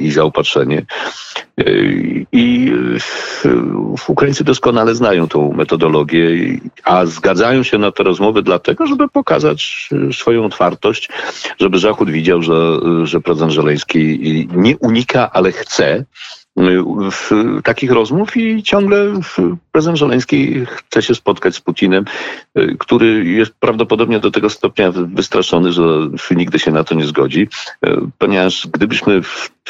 i 0.04 0.12
zaopatrzenie. 0.12 0.86
Y, 1.60 2.26
I 2.32 2.72
y, 3.46 3.50
Ukraińcy 4.08 4.44
doskonale 4.44 4.96
znają 4.96 5.28
tą 5.28 5.54
metodologię, 5.54 6.30
a 6.84 7.06
zgadzają 7.06 7.64
się 7.64 7.78
na 7.78 7.92
te 7.92 8.04
rozmowy 8.04 8.42
dlatego, 8.42 8.88
żeby 8.88 9.10
pokazać 9.10 9.90
swoją 10.12 10.46
otwartość, 10.46 11.10
żeby 11.60 11.80
Zachód 11.80 12.10
widział, 12.10 12.42
że, 12.42 12.80
że 13.04 13.22
prezydent 13.22 13.52
Żeleński 13.52 14.20
nie 14.56 14.78
unika, 14.78 15.32
ale 15.32 15.52
chce 15.52 16.06
takich 17.64 17.92
rozmów 17.92 18.38
i 18.38 18.64
ciągle 18.64 19.14
prezydent 19.72 20.00
Żeleński 20.00 20.66
chce 20.66 21.02
się 21.02 21.16
spotkać 21.16 21.56
z 21.56 21.62
Putinem, 21.62 22.06
który 22.80 23.26
jest 23.26 23.52
prawdopodobnie 23.60 24.20
do 24.20 24.32
tego 24.32 24.50
stopnia 24.50 24.92
wystraszony, 24.92 25.72
że 25.72 25.84
nigdy 26.36 26.60
się 26.60 26.72
na 26.72 26.84
to 26.84 26.96
nie 26.96 27.06
zgodzi, 27.06 27.48
ponieważ 28.18 28.68
gdybyśmy 28.68 29.22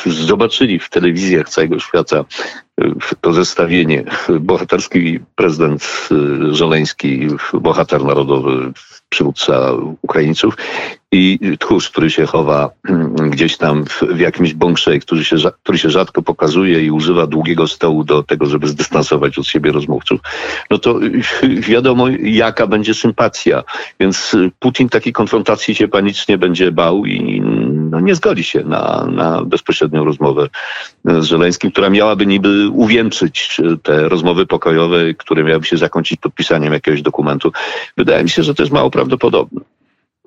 zobaczyli 0.06 0.80
w 0.80 0.90
telewizjach 0.90 1.50
całego 1.50 1.80
świata 1.80 2.26
to 3.22 3.34
zestawienie 3.34 4.04
bohaterski 4.40 5.20
prezydent 5.36 6.10
Żeleński, 6.52 7.28
bohater 7.54 8.04
narodowy, 8.04 8.72
przywódca 9.10 9.72
Ukraińców 10.02 10.58
i 11.12 11.40
tchórz, 11.60 11.90
który 11.90 12.10
się 12.10 12.26
chowa 12.26 12.70
gdzieś 13.34 13.58
tam 13.58 13.86
w, 13.86 14.02
w 14.02 14.20
jakimś 14.20 14.54
bunkrze, 14.54 15.00
który 15.00 15.26
się, 15.26 15.36
który 15.64 15.78
się 15.78 15.90
rzadko 15.90 16.22
pokazuje 16.22 16.86
i 16.86 16.92
używa 16.92 17.28
długiego 17.28 17.68
stołu 17.68 18.04
do 18.04 18.24
tego, 18.24 18.46
żeby 18.46 18.68
zdystansować 18.68 19.40
od 19.40 19.48
siebie 19.48 19.72
rozmówców, 19.72 20.22
no 20.70 20.78
to 20.78 21.00
wiadomo, 21.70 22.08
jaka 22.20 22.68
będzie 22.68 22.94
sympatia. 22.94 23.64
Więc 24.00 24.36
Putin 24.60 24.90
takiej 24.90 25.14
konfrontacji 25.14 25.76
się 25.76 25.88
panicznie 25.88 26.38
będzie 26.38 26.72
bał 26.72 27.06
i 27.06 27.22
no, 27.90 28.00
nie 28.00 28.16
zgodzi 28.16 28.44
się 28.44 28.64
na, 28.64 29.08
na 29.12 29.46
bezpośrednią 29.46 30.06
rozmowę 30.06 30.48
z 31.06 31.24
Żeleńskim, 31.26 31.72
która 31.72 31.90
miałaby 31.90 32.26
niby 32.26 32.70
uwieńczyć 32.70 33.62
te 33.84 34.10
rozmowy 34.10 34.46
pokojowe, 34.46 35.14
które 35.14 35.44
miałyby 35.44 35.66
się 35.66 35.78
zakończyć 35.78 36.20
podpisaniem 36.20 36.74
jakiegoś 36.74 37.02
dokumentu. 37.02 37.52
Wydaje 37.98 38.24
mi 38.24 38.30
się, 38.30 38.44
że 38.44 38.56
to 38.56 38.64
jest 38.64 38.74
mało 38.74 38.92
prawdopodobne. 38.92 39.62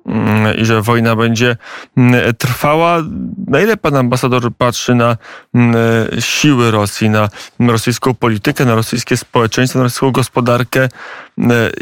Mm, 0.05 0.57
i 0.57 0.65
że 0.65 0.81
wojna 0.81 1.15
będzie 1.15 1.57
mm, 1.97 2.33
trwała. 2.37 3.03
Na 3.47 3.61
ile 3.61 3.77
pan 3.77 3.95
ambasador 3.95 4.53
patrzy 4.57 4.95
na 4.95 5.17
mm, 5.53 5.75
siły 6.19 6.71
Rosji, 6.71 7.09
na 7.09 7.29
rosyjską 7.59 8.13
politykę, 8.13 8.65
na 8.65 8.75
rosyjskie 8.75 9.17
społeczeństwo, 9.17 9.79
na 9.79 9.83
rosyjską 9.83 10.11
gospodarkę? 10.11 10.89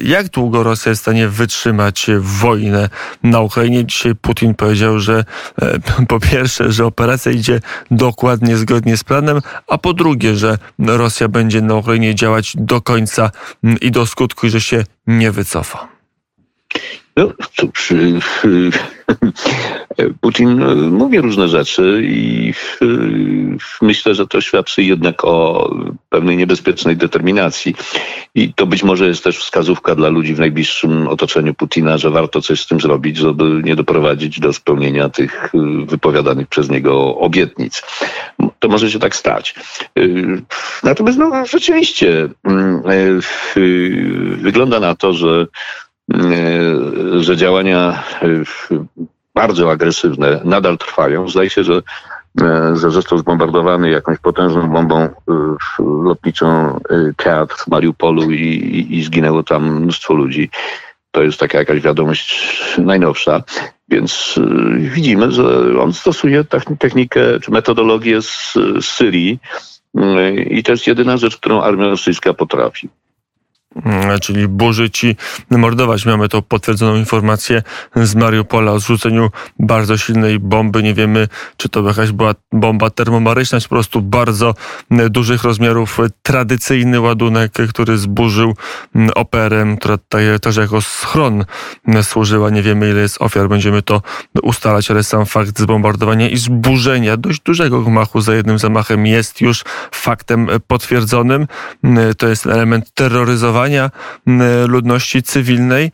Jak 0.03 0.29
długo 0.29 0.63
Rosja 0.63 0.89
jest 0.89 1.01
w 1.01 1.03
stanie 1.03 1.27
wytrzymać 1.27 2.07
wojnę 2.19 2.89
na 3.23 3.39
Ukrainie? 3.39 3.85
Dzisiaj 3.85 4.15
Putin 4.15 4.55
powiedział, 4.55 4.99
że 4.99 5.25
e, 5.61 5.79
po 6.07 6.19
pierwsze, 6.19 6.71
że 6.71 6.85
operacja 6.85 7.31
idzie 7.31 7.59
dokładnie 7.91 8.57
zgodnie 8.57 8.97
z 8.97 9.03
planem, 9.03 9.41
a 9.67 9.77
po 9.77 9.93
drugie, 9.93 10.35
że 10.35 10.57
Rosja 10.79 11.27
będzie 11.27 11.61
na 11.61 11.75
Ukrainie 11.75 12.15
działać 12.15 12.53
do 12.57 12.81
końca 12.81 13.31
i 13.81 13.91
do 13.91 14.05
skutku, 14.05 14.47
i 14.47 14.49
że 14.49 14.61
się 14.61 14.83
nie 15.07 15.31
wycofa. 15.31 15.90
No 17.15 17.32
cóż, 17.56 17.94
Putin 20.22 20.75
mówi 20.89 21.22
różne 21.22 21.48
rzeczy 21.48 22.01
i 22.03 22.53
myślę, 23.82 24.15
że 24.15 24.27
to 24.27 24.41
świadczy 24.41 24.84
jednak 24.84 25.25
o 25.25 25.70
pewnej 26.10 26.38
niebezpiecznej 26.38 26.98
determinacji. 26.98 27.75
I 28.36 28.53
to 28.53 28.65
być 28.65 28.84
może 28.84 29.08
jest 29.08 29.24
też 29.24 29.38
wskazówka 29.38 29.96
dla 29.96 30.10
ludzi 30.10 30.36
w 30.36 30.39
najbliższym 30.39 31.08
otoczeniu 31.08 31.53
Putina, 31.53 31.98
że 31.98 32.10
warto 32.10 32.41
coś 32.41 32.62
z 32.62 32.68
tym 32.68 32.80
zrobić, 32.80 33.18
żeby 33.18 33.62
nie 33.63 33.75
doprowadzić 33.75 34.39
do 34.39 34.53
spełnienia 34.53 35.10
tych 35.10 35.51
wypowiadanych 35.86 36.48
przez 36.48 36.70
niego 36.70 37.18
obietnic. 37.18 37.84
To 38.60 38.68
może 38.68 38.91
się 38.91 39.00
tak 39.00 39.15
stać. 39.15 39.56
Natomiast 40.84 41.18
no, 41.18 41.46
rzeczywiście 41.46 42.30
wygląda 44.38 44.80
na 44.80 44.96
to, 44.96 45.13
że 45.13 45.48
że 47.20 47.38
działania 47.38 48.03
e, 48.22 48.27
bardzo 49.36 49.72
agresywne 49.72 50.41
nadal 50.44 50.77
trwają. 50.77 51.30
Zdaje 51.30 51.50
się, 51.50 51.63
że, 51.63 51.82
e, 52.41 52.75
że 52.75 52.91
został 52.91 53.18
zbombardowany 53.18 53.89
jakąś 53.89 54.18
potężną 54.20 54.70
bombą 54.70 55.10
lotniczą 55.80 56.80
teatr 57.18 57.56
w 57.56 57.68
Mariupolu 57.68 58.32
i, 58.32 58.41
i, 58.41 58.98
i 58.98 59.03
zginęło 59.03 59.44
tam 59.44 59.75
mnóstwo 59.75 60.13
ludzi. 60.13 60.50
To 61.12 61.24
jest 61.24 61.39
taka 61.39 61.58
jakaś 61.58 61.82
wiadomość 61.82 62.53
najnowsza. 62.77 63.44
Więc 63.89 64.39
widzimy, 64.77 65.32
że 65.32 65.82
on 65.82 65.94
stosuje 65.94 66.44
technikę 66.80 67.39
czy 67.39 67.51
metodologię 67.51 68.22
z, 68.22 68.53
z 68.80 68.86
Syrii 68.86 69.39
i 70.50 70.63
to 70.63 70.72
jest 70.72 70.88
jedyna 70.88 71.18
rzecz, 71.18 71.38
którą 71.38 71.62
armia 71.62 71.88
rosyjska 71.88 72.34
potrafi. 72.34 72.89
Mm, 73.75 74.19
czyli 74.19 74.47
burzyć 74.47 75.03
i 75.03 75.15
mordować. 75.49 76.05
Mamy 76.05 76.29
to 76.29 76.41
potwierdzoną 76.41 76.95
informację 76.95 77.63
z 77.95 78.15
Mariupola 78.15 78.71
o 78.71 78.79
zrzuceniu 78.79 79.29
bardzo 79.59 79.97
silnej 79.97 80.39
bomby. 80.39 80.83
Nie 80.83 80.93
wiemy, 80.93 81.27
czy 81.57 81.69
to 81.69 81.87
jakaś 81.87 82.11
była 82.11 82.35
bomba 82.51 82.89
termomaryczna, 82.89 83.59
czy 83.59 83.69
po 83.69 83.75
prostu 83.75 84.01
bardzo 84.01 84.53
mm, 84.91 85.11
dużych 85.11 85.43
rozmiarów 85.43 85.97
tradycyjny 86.23 86.99
ładunek, 86.99 87.51
który 87.69 87.97
zburzył 87.97 88.55
mm, 88.95 89.09
operę, 89.15 89.75
która 89.79 89.97
też 90.41 90.57
jako 90.57 90.81
schron 90.81 91.45
służyła. 92.01 92.49
Nie 92.49 92.61
wiemy, 92.61 92.89
ile 92.89 93.01
jest 93.01 93.21
ofiar. 93.21 93.49
Będziemy 93.49 93.81
to 93.81 94.01
ustalać, 94.43 94.91
ale 94.91 95.03
sam 95.03 95.25
fakt 95.25 95.59
zbombardowania 95.59 96.29
i 96.29 96.37
zburzenia 96.37 97.17
dość 97.17 97.41
dużego 97.41 97.81
gmachu 97.81 98.21
za 98.21 98.35
jednym 98.35 98.59
zamachem 98.59 99.05
jest 99.05 99.41
już 99.41 99.63
faktem 99.91 100.47
potwierdzonym. 100.67 101.47
To 102.17 102.27
jest 102.27 102.47
element 102.47 102.93
terroryzowania 102.93 103.61
ewakuowania 103.62 103.91
ludności 104.68 105.24
cywilnej. 105.24 105.91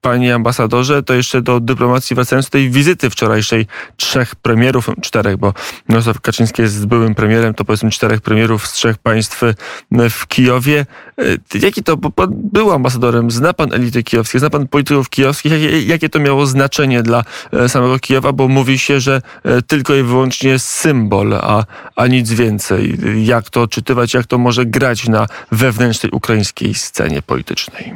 Panie 0.00 0.34
ambasadorze, 0.34 1.02
to 1.02 1.14
jeszcze 1.14 1.42
do 1.42 1.60
dyplomacji 1.60 2.16
wracając 2.16 2.46
do 2.46 2.50
tej 2.50 2.70
wizyty 2.70 3.10
wczorajszej 3.10 3.66
trzech 3.96 4.34
premierów, 4.34 4.90
czterech, 5.00 5.36
bo 5.36 5.54
Jarosław 5.88 6.20
Kaczyński 6.20 6.62
jest 6.62 6.86
byłym 6.86 7.14
premierem, 7.14 7.54
to 7.54 7.64
powiedzmy 7.64 7.90
czterech 7.90 8.20
premierów 8.20 8.66
z 8.66 8.72
trzech 8.72 8.98
państw 8.98 9.42
w 10.10 10.26
Kijowie. 10.26 10.86
Jaki 11.54 11.82
to, 11.82 11.96
bo 11.96 12.10
pan 12.10 12.28
był 12.32 12.72
ambasadorem, 12.72 13.30
zna 13.30 13.52
pan 13.52 13.72
elity 13.72 14.02
kijowskie, 14.02 14.38
zna 14.38 14.50
pan 14.50 14.68
polityków 14.68 15.10
kijowskich, 15.10 15.52
jakie, 15.52 15.82
jakie 15.82 16.08
to 16.08 16.18
miało 16.18 16.46
znaczenie 16.46 17.02
dla 17.02 17.24
samego 17.68 17.98
Kijowa, 17.98 18.32
bo 18.32 18.48
mówi 18.48 18.78
się, 18.78 19.00
że 19.00 19.22
tylko 19.66 19.94
i 19.94 20.02
wyłącznie 20.02 20.58
symbol, 20.58 21.34
a, 21.34 21.64
a 21.96 22.06
nic 22.06 22.32
więcej. 22.32 22.98
Jak 23.24 23.50
to 23.50 23.62
odczytywać, 23.62 24.14
jak 24.14 24.26
to 24.26 24.38
może 24.38 24.66
grać 24.66 25.08
na 25.08 25.26
wewnętrznej 25.52 26.12
ukraińskiej 26.38 26.74
scenie 26.74 27.22
politycznej? 27.22 27.94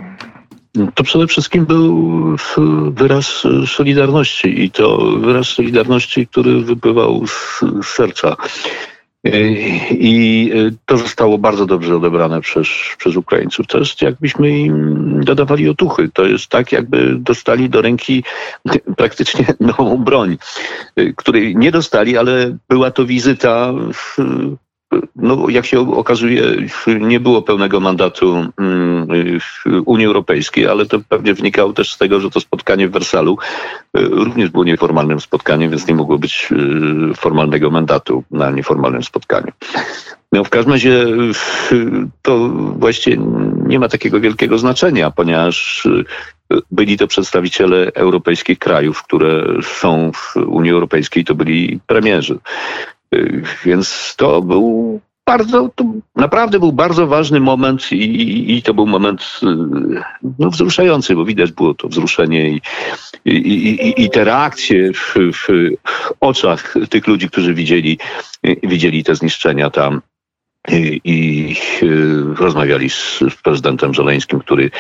To 0.95 1.05
przede 1.05 1.27
wszystkim 1.27 1.67
był 1.67 2.37
wyraz 2.91 3.43
solidarności 3.67 4.65
i 4.65 4.71
to 4.71 4.99
wyraz 5.19 5.47
solidarności, 5.47 6.27
który 6.27 6.61
wypływał 6.61 7.27
z 7.27 7.63
serca. 7.87 8.37
I 9.91 10.53
to 10.87 10.97
zostało 10.97 11.39
bardzo 11.39 11.67
dobrze 11.67 11.97
odebrane 11.97 12.41
przez, 12.41 12.69
przez 12.99 13.17
Ukraińców. 13.17 13.67
To 13.67 13.79
jest 13.79 14.03
jakbyśmy 14.03 14.59
im 14.59 15.21
dodawali 15.25 15.69
otuchy. 15.69 16.11
To 16.15 16.25
jest 16.25 16.49
tak, 16.49 16.73
jakby 16.73 17.15
dostali 17.19 17.71
do 17.71 17.83
ręki 17.83 18.25
praktycznie 19.01 19.55
nową 19.61 19.97
broń, 19.97 20.37
której 21.17 21.57
nie 21.57 21.71
dostali, 21.71 22.19
ale 22.19 22.57
była 22.69 22.91
to 22.91 23.07
wizyta 23.07 23.73
no, 25.17 25.49
jak 25.49 25.67
się 25.67 25.95
okazuje, 25.97 26.43
nie 27.01 27.21
było 27.21 27.43
pełnego 27.43 27.81
mandatu 27.81 28.47
mm, 28.59 29.09
Unii 29.85 30.07
Europejskiej, 30.07 30.67
ale 30.67 30.87
to 30.87 31.01
pewnie 31.09 31.35
wynikało 31.35 31.73
też 31.73 31.93
z 31.93 31.99
tego, 31.99 32.21
że 32.21 32.31
to 32.31 32.41
spotkanie 32.41 32.89
w 32.89 32.93
Wersalu 32.93 33.39
e, 33.95 34.01
również 34.01 34.51
było 34.51 34.65
nieformalnym 34.65 35.21
spotkaniem, 35.21 35.71
więc 35.71 35.87
nie 35.89 35.95
mogło 35.95 36.19
być 36.19 36.49
e, 37.11 37.15
formalnego 37.15 37.71
mandatu 37.71 38.25
na 38.31 38.51
nieformalnym 38.51 39.03
spotkaniu. 39.03 39.53
No, 40.33 40.45
w 40.45 40.51
każdym 40.51 40.73
razie 40.73 41.07
to 42.23 42.49
właściwie 42.79 43.17
nie 43.67 43.79
ma 43.79 43.89
takiego 43.89 44.21
wielkiego 44.21 44.59
znaczenia, 44.59 45.11
ponieważ 45.11 45.87
e, 45.87 46.57
byli 46.71 46.99
to 46.99 47.07
przedstawiciele 47.07 47.93
europejskich 47.95 48.59
krajów, 48.59 49.03
które 49.03 49.45
są 49.63 50.13
w 50.13 50.37
Unii 50.37 50.71
Europejskiej, 50.71 51.25
to 51.25 51.35
byli 51.35 51.81
premierzy. 51.87 52.39
Więc 53.65 54.15
to 54.17 54.43
był 54.43 55.01
bardzo, 55.27 55.71
to 55.75 55.85
naprawdę 56.17 56.59
był 56.59 56.73
bardzo 56.73 57.07
ważny 57.07 57.41
moment 57.41 57.93
i, 57.93 58.57
i 58.57 58.63
to 58.63 58.75
był 58.75 58.87
moment 58.87 59.41
no, 60.39 60.51
wzruszający, 60.51 61.15
bo 61.15 61.25
widać 61.25 61.53
było 61.53 61.75
to 61.75 61.89
wzruszenie 61.89 62.51
i, 62.51 62.61
i, 63.25 63.31
i, 63.31 64.03
i 64.03 64.11
te 64.11 64.25
reakcje 64.25 64.93
w, 64.93 65.15
w, 65.33 65.49
oczach 66.21 66.75
tych 66.91 67.07
ludzi, 67.07 67.29
którzy 67.29 67.55
widzieli, 67.55 67.99
widzieli 68.63 69.05
te 69.05 69.15
zniszczenia 69.15 69.71
tam 69.71 70.03
i 71.05 71.57
rozmawiali 72.39 72.91
z 72.91 73.21
prezydentem 73.43 73.95
Żeleńskim, 73.95 74.41
który, 74.41 74.71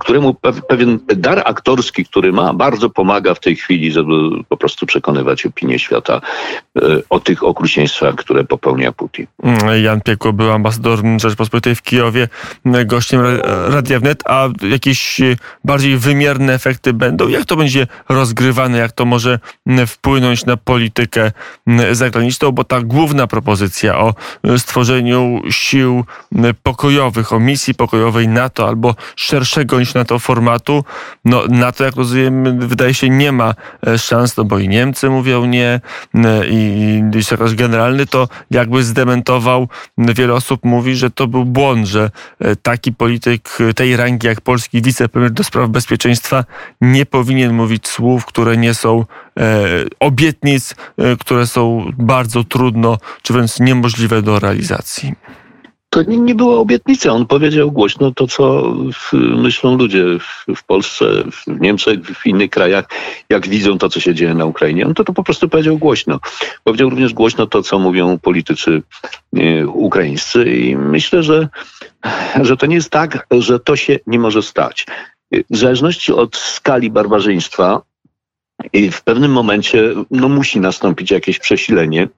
któremu 0.00 0.36
pewien 0.68 0.98
dar 1.16 1.42
aktorski, 1.44 2.04
który 2.04 2.32
ma, 2.32 2.54
bardzo 2.54 2.90
pomaga 2.90 3.34
w 3.34 3.40
tej 3.40 3.56
chwili, 3.56 3.92
żeby 3.92 4.12
po 4.48 4.56
prostu 4.56 4.86
przekonywać 4.86 5.46
opinię 5.46 5.78
świata 5.78 6.20
o 7.10 7.20
tych 7.20 7.44
okrucieństwach, 7.44 8.14
które 8.14 8.44
popełnia 8.44 8.92
Putin. 8.92 9.26
Jan 9.82 10.00
Piekło 10.00 10.32
był 10.32 10.52
ambasador 10.52 10.98
Rzeczpospolitej 11.20 11.74
w 11.74 11.82
Kijowie, 11.82 12.28
gościem 12.84 13.20
Radia 13.68 14.00
Wnet, 14.00 14.22
a 14.26 14.48
jakieś 14.70 15.20
bardziej 15.64 15.96
wymierne 15.96 16.54
efekty 16.54 16.92
będą? 16.92 17.28
Jak 17.28 17.44
to 17.44 17.56
będzie 17.56 17.86
rozgrywane? 18.08 18.78
Jak 18.78 18.92
to 18.92 19.04
może 19.04 19.38
wpłynąć 19.86 20.46
na 20.46 20.56
politykę 20.56 21.32
zagraniczną? 21.92 22.52
Bo 22.52 22.64
ta 22.64 22.80
główna 22.80 23.26
propozycja 23.26 23.98
o 23.98 24.14
stworzeniu 24.56 24.93
tworzeniu 24.94 25.42
sił 25.50 26.04
pokojowych, 26.62 27.32
o 27.32 27.40
misji 27.40 27.74
pokojowej 27.74 28.28
NATO 28.28 28.68
albo 28.68 28.94
szerszego 29.16 29.80
niż 29.80 29.94
NATO 29.94 30.18
formatu. 30.18 30.84
No, 31.24 31.42
NATO, 31.48 31.84
jak 31.84 31.96
rozumiem, 31.96 32.58
wydaje 32.58 32.94
się 32.94 33.10
nie 33.10 33.32
ma 33.32 33.54
e, 33.86 33.98
szans, 33.98 34.36
no 34.36 34.44
bo 34.44 34.58
i 34.58 34.68
Niemcy 34.68 35.10
mówią 35.10 35.44
nie 35.44 35.80
e, 36.14 36.46
i, 36.48 37.02
i 37.18 37.24
sekretarz 37.24 37.54
generalny 37.54 38.06
to 38.06 38.28
jakby 38.50 38.84
zdementował. 38.84 39.68
Wiele 39.98 40.34
osób 40.34 40.64
mówi, 40.64 40.96
że 40.96 41.10
to 41.10 41.26
był 41.26 41.44
błąd, 41.44 41.86
że 41.86 42.10
e, 42.40 42.56
taki 42.56 42.92
polityk 42.92 43.58
tej 43.76 43.96
rangi 43.96 44.26
jak 44.26 44.40
polski 44.40 44.82
wicepremier 44.82 45.30
do 45.30 45.44
spraw 45.44 45.68
bezpieczeństwa 45.70 46.44
nie 46.80 47.06
powinien 47.06 47.52
mówić 47.52 47.88
słów, 47.88 48.26
które 48.26 48.56
nie 48.56 48.74
są 48.74 49.04
obietnic, 50.00 50.74
które 51.20 51.46
są 51.46 51.92
bardzo 51.98 52.44
trudno, 52.44 52.98
czy 53.22 53.32
wręcz 53.32 53.60
niemożliwe 53.60 54.22
do 54.22 54.38
realizacji? 54.38 55.12
To 55.94 56.02
nie, 56.02 56.18
nie 56.18 56.34
była 56.34 56.58
obietnica. 56.58 57.12
On 57.12 57.26
powiedział 57.26 57.72
głośno 57.72 58.10
to, 58.10 58.26
co 58.26 58.74
myślą 59.12 59.78
ludzie 59.78 60.04
w 60.56 60.64
Polsce, 60.64 61.04
w 61.32 61.60
Niemczech, 61.60 62.00
w 62.00 62.26
innych 62.26 62.50
krajach, 62.50 62.84
jak 63.30 63.48
widzą 63.48 63.78
to, 63.78 63.88
co 63.88 64.00
się 64.00 64.14
dzieje 64.14 64.34
na 64.34 64.44
Ukrainie. 64.44 64.86
On 64.86 64.94
to, 64.94 65.04
to 65.04 65.12
po 65.12 65.24
prostu 65.24 65.48
powiedział 65.48 65.78
głośno. 65.78 66.20
Powiedział 66.64 66.90
również 66.90 67.12
głośno 67.12 67.46
to, 67.46 67.62
co 67.62 67.78
mówią 67.78 68.18
politycy 68.18 68.82
e, 69.36 69.66
ukraińscy 69.66 70.44
i 70.44 70.76
myślę, 70.76 71.22
że, 71.22 71.48
że 72.42 72.56
to 72.56 72.66
nie 72.66 72.74
jest 72.74 72.90
tak, 72.90 73.26
że 73.30 73.60
to 73.60 73.76
się 73.76 73.98
nie 74.06 74.18
może 74.18 74.42
stać. 74.42 74.86
W 75.50 75.56
zależności 75.56 76.12
od 76.12 76.36
skali 76.36 76.90
barbarzyństwa 76.90 77.82
i 78.72 78.90
w 78.90 79.02
pewnym 79.02 79.32
momencie 79.32 79.94
no, 80.10 80.28
musi 80.28 80.60
nastąpić 80.60 81.10
jakieś 81.10 81.38
przesilenie 81.38 82.08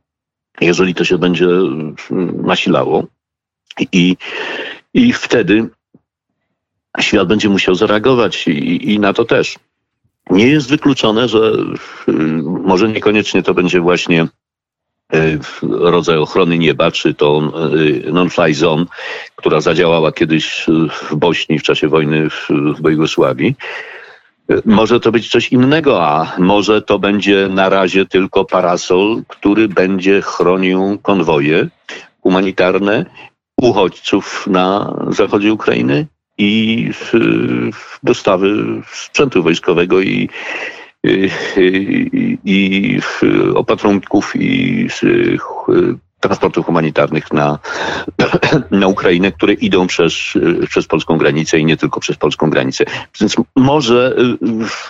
jeżeli 0.61 0.95
to 0.95 1.05
się 1.05 1.19
będzie 1.19 1.47
mm, 1.47 1.97
nasilało. 2.43 3.05
I, 3.93 4.17
i 4.95 5.13
wtedy 5.13 5.69
świat 7.01 7.29
będzie 7.29 7.49
musiał 7.49 7.75
zareagować 7.75 8.49
i, 8.49 8.93
i 8.93 9.01
na 9.01 9.13
to 9.13 9.25
też. 9.25 9.59
Nie 10.31 10.49
jest 10.49 10.69
wykluczone, 10.69 11.29
że 11.29 11.53
mm, 12.09 12.63
może 12.65 12.89
niekoniecznie 12.89 13.43
to 13.43 13.55
będzie 13.55 13.81
właśnie 13.81 14.29
e, 15.13 15.39
rodzaj 15.63 16.17
ochrony 16.17 16.59
nieba, 16.59 16.91
czy 16.91 17.15
to 17.15 17.53
e, 18.07 18.13
non-fly 18.13 18.55
zone, 18.55 18.85
która 19.37 19.61
zadziałała 19.61 20.13
kiedyś 20.13 20.67
w 21.03 21.17
Bośni 21.17 21.59
w 21.59 21.63
czasie 21.63 21.89
wojny 21.89 22.31
w, 22.31 22.49
w 22.81 22.91
Jugosławii, 22.91 23.55
może 24.65 25.01
to 25.01 25.13
być 25.13 25.31
coś 25.31 25.53
innego, 25.53 26.07
a 26.07 26.33
może 26.39 26.83
to 26.83 26.99
będzie 26.99 27.49
na 27.51 27.69
razie 27.69 28.07
tylko 28.07 28.45
parasol, 28.45 29.23
który 29.29 29.69
będzie 29.69 30.23
chronił 30.23 30.99
konwoje 31.03 31.69
humanitarne 32.23 33.05
uchodźców 33.63 34.47
na 34.47 34.95
zachodzie 35.09 35.53
Ukrainy 35.53 36.07
i 36.39 36.91
dostawy 38.03 38.65
sprzętu 38.93 39.43
wojskowego 39.43 40.01
i, 40.01 40.29
i, 41.57 42.39
i 42.45 43.01
opatrunków 43.55 44.33
i 44.37 44.87
transportów 46.27 46.67
humanitarnych 46.67 47.33
na, 47.33 47.59
na 48.71 48.87
Ukrainę, 48.87 49.33
które 49.33 49.53
idą 49.53 49.87
przez, 49.87 50.15
przez 50.69 50.87
polską 50.87 51.19
granicę 51.19 51.59
i 51.59 51.65
nie 51.65 51.77
tylko 51.77 52.01
przez 52.01 52.17
polską 52.17 52.51
granicę. 52.51 52.85
Więc 53.21 53.37
może, 53.57 54.17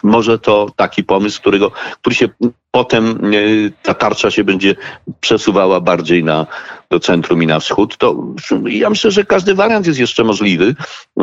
może 0.02 0.38
to 0.38 0.66
taki 0.76 1.04
pomysł, 1.04 1.40
którego, 1.40 1.70
który 2.00 2.16
się 2.16 2.28
potem 2.76 3.20
e, 3.24 3.38
ta 3.82 3.94
tarcza 3.94 4.30
się 4.30 4.44
będzie 4.44 4.74
przesuwała 5.20 5.80
bardziej 5.80 6.24
na, 6.24 6.46
do 6.90 7.00
centrum 7.00 7.42
i 7.42 7.46
na 7.46 7.60
wschód, 7.60 7.96
to 7.96 8.16
ja 8.64 8.90
myślę, 8.90 9.10
że 9.10 9.24
każdy 9.24 9.54
wariant 9.54 9.86
jest 9.86 9.98
jeszcze 9.98 10.24
możliwy. 10.24 10.74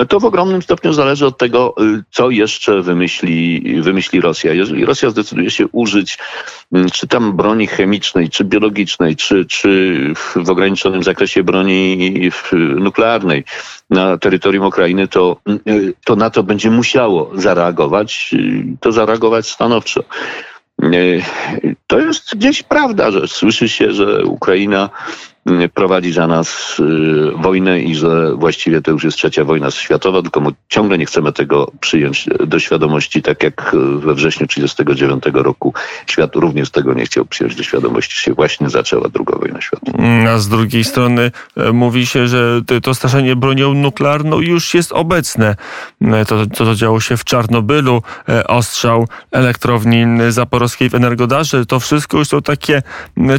To 0.10 0.20
w 0.20 0.26
ogromnym 0.26 0.62
stopniu 0.62 0.94
zależy 0.94 1.26
od 1.26 1.38
tego, 1.38 1.76
e, 1.78 2.04
co 2.12 2.30
jeszcze 2.30 2.82
wymyśli, 2.82 3.62
wymyśli 3.82 4.22
Rosja. 4.22 4.54
Jeżeli 4.54 4.86
Rosja 4.86 5.10
zdecyduje 5.10 5.52
się 5.52 5.68
użyć 5.68 6.18
czy 6.94 7.08
tam 7.08 7.34
broni 7.34 7.68
chemicznej, 7.68 8.30
czy 8.30 8.44
biologicznej, 8.44 9.16
czy, 9.16 9.46
czy 9.46 9.98
w 10.46 10.50
ograniczonym 10.50 11.04
zakresie 11.04 11.44
broni 11.44 12.10
nuklearnej 12.76 13.44
na 13.90 14.18
terytorium 14.18 14.66
Ukrainy, 14.66 15.08
to, 15.08 15.38
e, 15.48 15.54
to 16.06 16.16
NATO 16.16 16.44
będzie 16.44 16.72
musiało 16.72 17.32
zareagować, 17.36 18.36
to 18.80 18.92
zareagować 18.92 19.50
stanowczo. 19.50 20.04
To 21.88 22.00
jest 22.00 22.36
gdzieś 22.36 22.64
prawda, 22.64 23.12
że 23.12 23.28
słyszy 23.28 23.70
się, 23.70 23.92
że 23.92 24.26
Ukraina 24.26 24.90
prowadzi 25.74 26.14
za 26.14 26.28
nas 26.28 26.82
wojnę 27.36 27.80
i 27.80 27.96
że 27.96 28.36
właściwie 28.36 28.82
to 28.82 28.92
już 28.92 29.04
jest 29.04 29.18
trzecia 29.18 29.44
wojna 29.44 29.72
światowa, 29.72 30.22
tylko 30.22 30.42
ciągle 30.70 30.98
nie 30.98 31.06
chcemy 31.06 31.34
tego 31.34 31.72
przyjąć 31.80 32.30
do 32.48 32.60
świadomości, 32.60 33.22
tak 33.22 33.44
jak 33.44 33.76
we 34.00 34.14
wrześniu 34.14 34.48
1939 34.48 35.46
roku 35.46 35.74
świat 36.08 36.36
również 36.36 36.70
tego 36.70 36.94
nie 36.94 37.06
chciał 37.06 37.26
przyjąć 37.26 37.56
do 37.56 37.64
świadomości, 37.64 38.20
się 38.20 38.34
właśnie 38.34 38.70
zaczęła 38.70 39.10
druga 39.10 39.38
wojna 39.38 39.62
światowa. 39.62 40.04
A 40.30 40.38
z 40.38 40.50
drugiej 40.50 40.84
strony 40.84 41.32
mówi 41.74 42.06
się, 42.06 42.28
że 42.28 42.62
to 42.84 42.94
straszenie 42.94 43.36
bronią 43.36 43.74
nuklearną 43.74 44.40
już 44.40 44.74
jest 44.74 44.92
obecne. 44.92 45.56
To, 46.28 46.46
to, 46.46 46.66
to 46.66 46.76
działo 46.76 47.00
się 47.00 47.18
w 47.18 47.24
Czarnobylu, 47.24 48.02
ostrzał 48.48 49.08
elektrowni 49.32 50.06
zaporowskiej 50.30 50.90
w 50.90 50.96
Energodarze. 50.96 51.66
To 51.66 51.80
wszystko 51.80 52.18
już 52.18 52.28
są 52.28 52.42
takie 52.42 52.82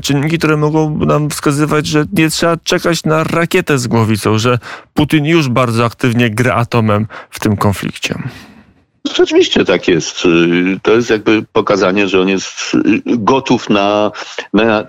czynniki, 0.02 0.38
które 0.38 0.56
mogą 0.56 0.98
nam 0.98 1.30
wskazywać, 1.30 1.93
że 1.94 2.04
nie 2.12 2.30
trzeba 2.30 2.56
czekać 2.56 3.04
na 3.04 3.24
rakietę 3.24 3.78
z 3.78 3.86
głowicą, 3.86 4.38
że 4.38 4.58
Putin 4.94 5.24
już 5.24 5.48
bardzo 5.48 5.84
aktywnie 5.84 6.30
gra 6.30 6.54
atomem 6.54 7.06
w 7.30 7.40
tym 7.40 7.56
konflikcie. 7.56 8.14
Rzeczywiście 9.16 9.64
tak 9.64 9.88
jest. 9.88 10.22
To 10.82 10.92
jest 10.92 11.10
jakby 11.10 11.44
pokazanie, 11.52 12.08
że 12.08 12.20
on 12.20 12.28
jest 12.28 12.76
gotów 13.04 13.70
na, 13.70 14.10
na 14.52 14.84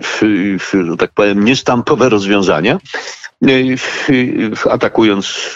tak 0.98 1.12
powiem, 1.14 1.44
niestampowe 1.44 2.08
rozwiązania, 2.08 2.78
atakując, 4.70 5.54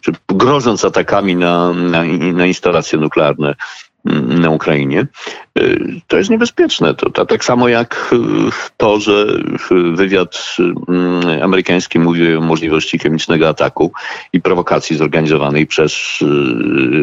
czy 0.00 0.12
grożąc 0.28 0.84
atakami 0.84 1.36
na, 1.36 1.72
na, 1.72 2.02
na 2.32 2.46
instalacje 2.46 2.98
nuklearne 2.98 3.54
na 4.04 4.50
Ukrainie. 4.50 5.06
Y, 5.58 6.00
to 6.06 6.18
jest 6.18 6.30
niebezpieczne. 6.30 6.94
To, 6.94 7.10
to, 7.10 7.26
tak 7.26 7.44
samo 7.44 7.68
jak 7.68 8.10
y, 8.12 8.16
to, 8.76 9.00
że 9.00 9.26
wywiad 9.94 10.56
y, 11.36 11.42
amerykański 11.44 11.98
mówi 11.98 12.36
o 12.36 12.40
możliwości 12.40 12.98
chemicznego 12.98 13.48
ataku 13.48 13.92
i 14.32 14.40
prowokacji 14.40 14.96
zorganizowanej 14.96 15.66
przez, 15.66 16.18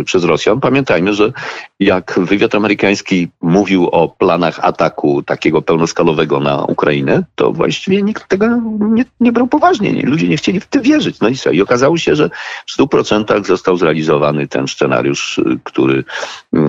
przez 0.06 0.24
Rosjan. 0.24 0.60
Pamiętajmy, 0.60 1.14
że 1.14 1.32
jak 1.80 2.20
wywiad 2.24 2.56
amerykański 2.56 3.28
mówił 3.42 3.88
o 3.88 4.10
planach 4.10 4.60
ataku 4.62 5.24
takiego 5.24 5.62
pełnoskalowego 5.62 6.40
na 6.40 6.64
Ukrainę, 6.64 7.24
to 7.36 7.52
właściwie 7.52 8.02
nikt 8.02 8.28
tego 8.28 8.48
nie, 8.80 9.06
nie 9.20 9.32
brał 9.32 9.48
poważnie. 9.48 9.94
Nie, 9.94 10.02
ludzie 10.02 10.28
nie 10.28 10.38
chcieli 10.38 10.60
w 10.60 10.68
to 10.68 10.82
wierzyć. 10.82 11.20
No 11.20 11.30
i 11.30 11.36
co? 11.36 11.52
I 11.52 11.62
okazało 11.62 11.98
się, 11.98 12.16
że 12.16 12.30
w 12.68 12.78
100% 12.78 13.46
został 13.46 13.78
zrealizowany 13.78 14.48
ten 14.48 14.68
scenariusz, 14.68 15.42
który, 15.64 16.04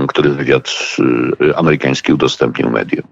który 0.09 0.31
wywiad 0.31 0.69
amerykański 1.57 1.79
amerykański 1.79 2.13
udostępnił 2.13 2.71
medium. 2.71 3.03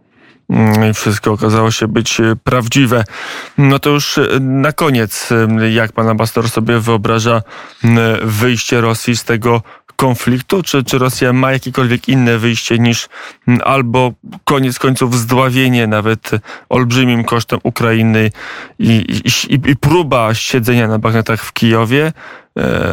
Mm, 0.51 0.91
I 0.91 0.95
wszystko 0.95 1.33
okazało 1.33 1.71
się 1.71 1.89
być 1.89 2.21
e, 2.21 2.37
prawdziwe. 2.45 3.05
No 3.59 3.79
to 3.79 3.91
już 3.91 4.19
e, 4.19 4.41
na 4.41 4.73
koniec, 4.73 5.31
jak 5.73 5.93
pan 5.93 6.09
ambasador 6.09 6.51
sobie 6.51 6.81
wyobraża 6.81 7.43
wyjście 8.23 8.81
Rosji 8.81 9.17
z 9.17 9.25
tego 9.25 9.63
konfliktu? 9.97 10.63
Czy, 10.63 10.85
czy 10.85 10.99
Rosja 10.99 11.33
ma 11.33 11.53
jakiekolwiek 11.53 12.09
inne 12.09 12.39
wyjście 12.39 12.79
niż 12.79 13.09
albo 13.65 14.13
koniec 14.45 14.79
końców 14.79 15.15
zdławienie 15.15 15.87
nawet 15.87 16.31
olbrzymim 16.69 17.25
kosztem 17.25 17.61
Ukrainy 17.63 18.31
i, 18.79 19.21
i, 19.49 19.55
i 19.55 19.77
próba 19.77 20.35
siedzenia 20.35 20.89
na 20.89 20.99
bagnetach 20.99 21.45
w 21.45 21.53
Kijowie, 21.53 22.13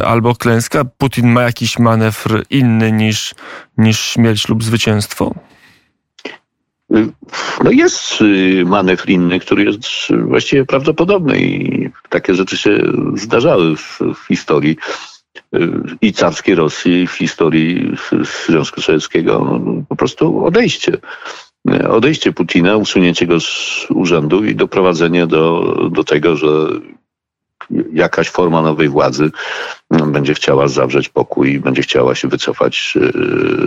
albo 0.04 0.34
klęska? 0.34 0.84
Putin 0.84 1.32
ma 1.32 1.42
jakiś 1.42 1.78
manewr 1.78 2.44
inny 2.50 2.92
niż, 2.92 3.34
niż 3.78 4.00
śmierć 4.00 4.48
lub 4.48 4.64
zwycięstwo? 4.64 5.34
No 7.64 7.70
jest 7.70 8.20
y, 8.20 8.64
manewr 8.66 9.10
inny, 9.10 9.40
który 9.40 9.64
jest 9.64 9.86
właściwie 10.28 10.64
prawdopodobny 10.64 11.40
i 11.40 11.90
takie 12.08 12.34
rzeczy 12.34 12.56
się 12.56 12.78
zdarzały 13.14 13.76
w, 13.76 14.00
w 14.14 14.26
historii 14.26 14.76
y, 14.76 15.13
i 16.00 16.12
carskiej 16.12 16.54
Rosji, 16.54 17.06
w 17.06 17.12
historii 17.12 17.96
Związku 18.46 18.80
Sowieckiego. 18.80 19.60
Po 19.88 19.96
prostu 19.96 20.44
odejście. 20.44 20.98
Odejście 21.90 22.32
Putina, 22.32 22.76
usunięcie 22.76 23.26
go 23.26 23.40
z 23.40 23.86
urzędu 23.90 24.44
i 24.44 24.54
doprowadzenie 24.54 25.26
do, 25.26 25.74
do 25.92 26.04
tego, 26.04 26.36
że 26.36 26.68
jakaś 27.92 28.30
forma 28.30 28.62
nowej 28.62 28.88
władzy 28.88 29.30
no, 29.90 30.06
będzie 30.06 30.34
chciała 30.34 30.68
zawrzeć 30.68 31.08
pokój, 31.08 31.60
będzie 31.60 31.82
chciała 31.82 32.14
się 32.14 32.28
wycofać 32.28 32.94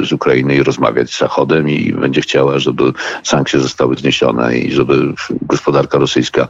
e, 0.02 0.06
z 0.06 0.12
Ukrainy 0.12 0.56
i 0.56 0.64
rozmawiać 0.64 1.14
z 1.14 1.20
Zachodem 1.20 1.70
i 1.70 1.94
będzie 1.94 2.22
chciała, 2.22 2.60
żeby 2.60 2.94
sankcje 3.24 3.60
zostały 3.60 3.96
zniesione 3.96 4.58
i 4.58 4.72
żeby 4.72 5.14
gospodarka 5.42 5.98
rosyjska 5.98 6.48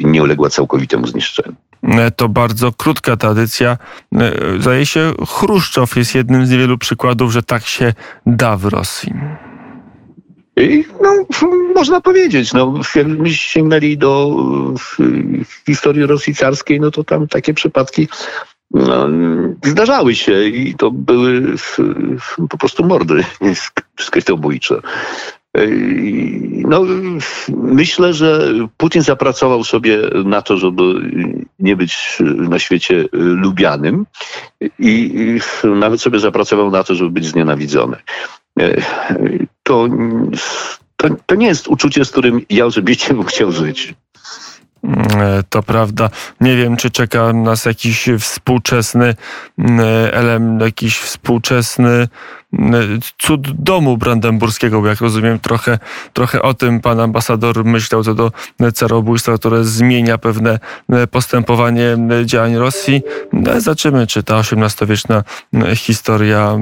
nie 0.00 0.22
uległa 0.22 0.50
całkowitemu 0.50 1.06
zniszczeniu. 1.06 1.54
E, 1.82 2.10
to 2.10 2.28
bardzo 2.28 2.72
krótka 2.72 3.16
tradycja. 3.16 3.78
E, 4.14 4.32
zdaje 4.60 4.86
się, 4.86 5.12
Chruszczow 5.28 5.96
jest 5.96 6.14
jednym 6.14 6.46
z 6.46 6.50
niewielu 6.50 6.78
przykładów, 6.78 7.32
że 7.32 7.42
tak 7.42 7.66
się 7.66 7.92
da 8.26 8.56
w 8.56 8.64
Rosji. 8.64 9.12
I, 10.56 10.84
no, 11.02 11.26
można 11.74 12.00
powiedzieć, 12.00 12.52
no, 12.52 12.80
sięgnęli 13.32 13.98
do 13.98 14.30
historii 15.66 16.06
Rosji 16.06 16.34
carskiej, 16.34 16.80
no 16.80 16.90
to 16.90 17.04
tam 17.04 17.28
takie 17.28 17.54
przypadki 17.54 18.08
no, 18.70 19.08
zdarzały 19.64 20.14
się 20.14 20.44
i 20.44 20.74
to 20.74 20.90
były 20.90 21.42
po 22.50 22.58
prostu 22.58 22.84
mordy 22.84 23.24
skrytobójcze. 24.00 24.80
No, 26.68 26.82
myślę, 27.48 28.14
że 28.14 28.52
Putin 28.76 29.02
zapracował 29.02 29.64
sobie 29.64 29.98
na 30.24 30.42
to, 30.42 30.56
żeby 30.56 30.82
nie 31.58 31.76
być 31.76 32.18
na 32.20 32.58
świecie 32.58 33.04
lubianym 33.12 34.06
i 34.78 35.12
nawet 35.64 36.00
sobie 36.00 36.18
zapracował 36.18 36.70
na 36.70 36.84
to, 36.84 36.94
żeby 36.94 37.10
być 37.10 37.26
znienawidzony 37.26 37.96
to, 39.64 39.88
to, 40.96 41.08
to 41.26 41.34
nie 41.34 41.46
jest 41.46 41.68
uczucie, 41.68 42.04
z 42.04 42.10
którym 42.10 42.40
ja 42.50 42.66
osobiście 42.66 43.14
bym 43.14 43.24
chciał 43.24 43.52
żyć. 43.52 43.94
E, 45.16 45.42
to 45.48 45.62
prawda. 45.62 46.10
Nie 46.40 46.56
wiem, 46.56 46.76
czy 46.76 46.90
czeka 46.90 47.32
nas 47.32 47.64
jakiś 47.64 48.08
współczesny 48.20 49.14
element, 50.12 50.62
jakiś 50.62 50.98
współczesny 50.98 52.08
cud 53.18 53.62
domu 53.62 53.96
brandenburskiego, 53.96 54.86
jak 54.86 55.00
rozumiem, 55.00 55.38
trochę, 55.38 55.78
trochę 56.12 56.42
o 56.42 56.54
tym 56.54 56.80
pan 56.80 57.00
ambasador 57.00 57.64
myślał 57.64 58.04
co 58.04 58.14
do 58.14 58.32
carobójstwa, 58.74 59.38
które 59.38 59.64
zmienia 59.64 60.18
pewne 60.18 60.58
postępowanie 61.10 61.96
działań 62.24 62.56
Rosji. 62.56 63.02
No, 63.32 63.60
zobaczymy, 63.60 64.06
czy 64.06 64.22
ta 64.22 64.38
XVIII-wieczna 64.38 65.24
historia 65.74 66.58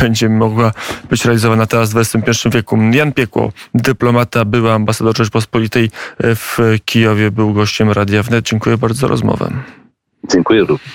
będzie 0.00 0.28
mogła 0.28 0.72
być 1.10 1.24
realizowana 1.24 1.66
teraz 1.66 1.92
w 1.92 1.96
XXI 1.96 2.48
wieku. 2.50 2.78
Jan 2.92 3.12
Piekło, 3.12 3.52
dyplomata, 3.74 4.44
były 4.44 4.72
ambasador 4.72 5.16
Rzeczpospolitej 5.16 5.90
w 6.20 6.58
Kijowie, 6.84 7.30
był 7.30 7.52
gościem 7.52 7.90
Radia 7.90 8.22
Wnet. 8.22 8.46
Dziękuję 8.46 8.78
bardzo 8.78 9.00
za 9.00 9.06
rozmowę. 9.06 9.50
Dziękuję 10.32 10.60
również. 10.60 10.92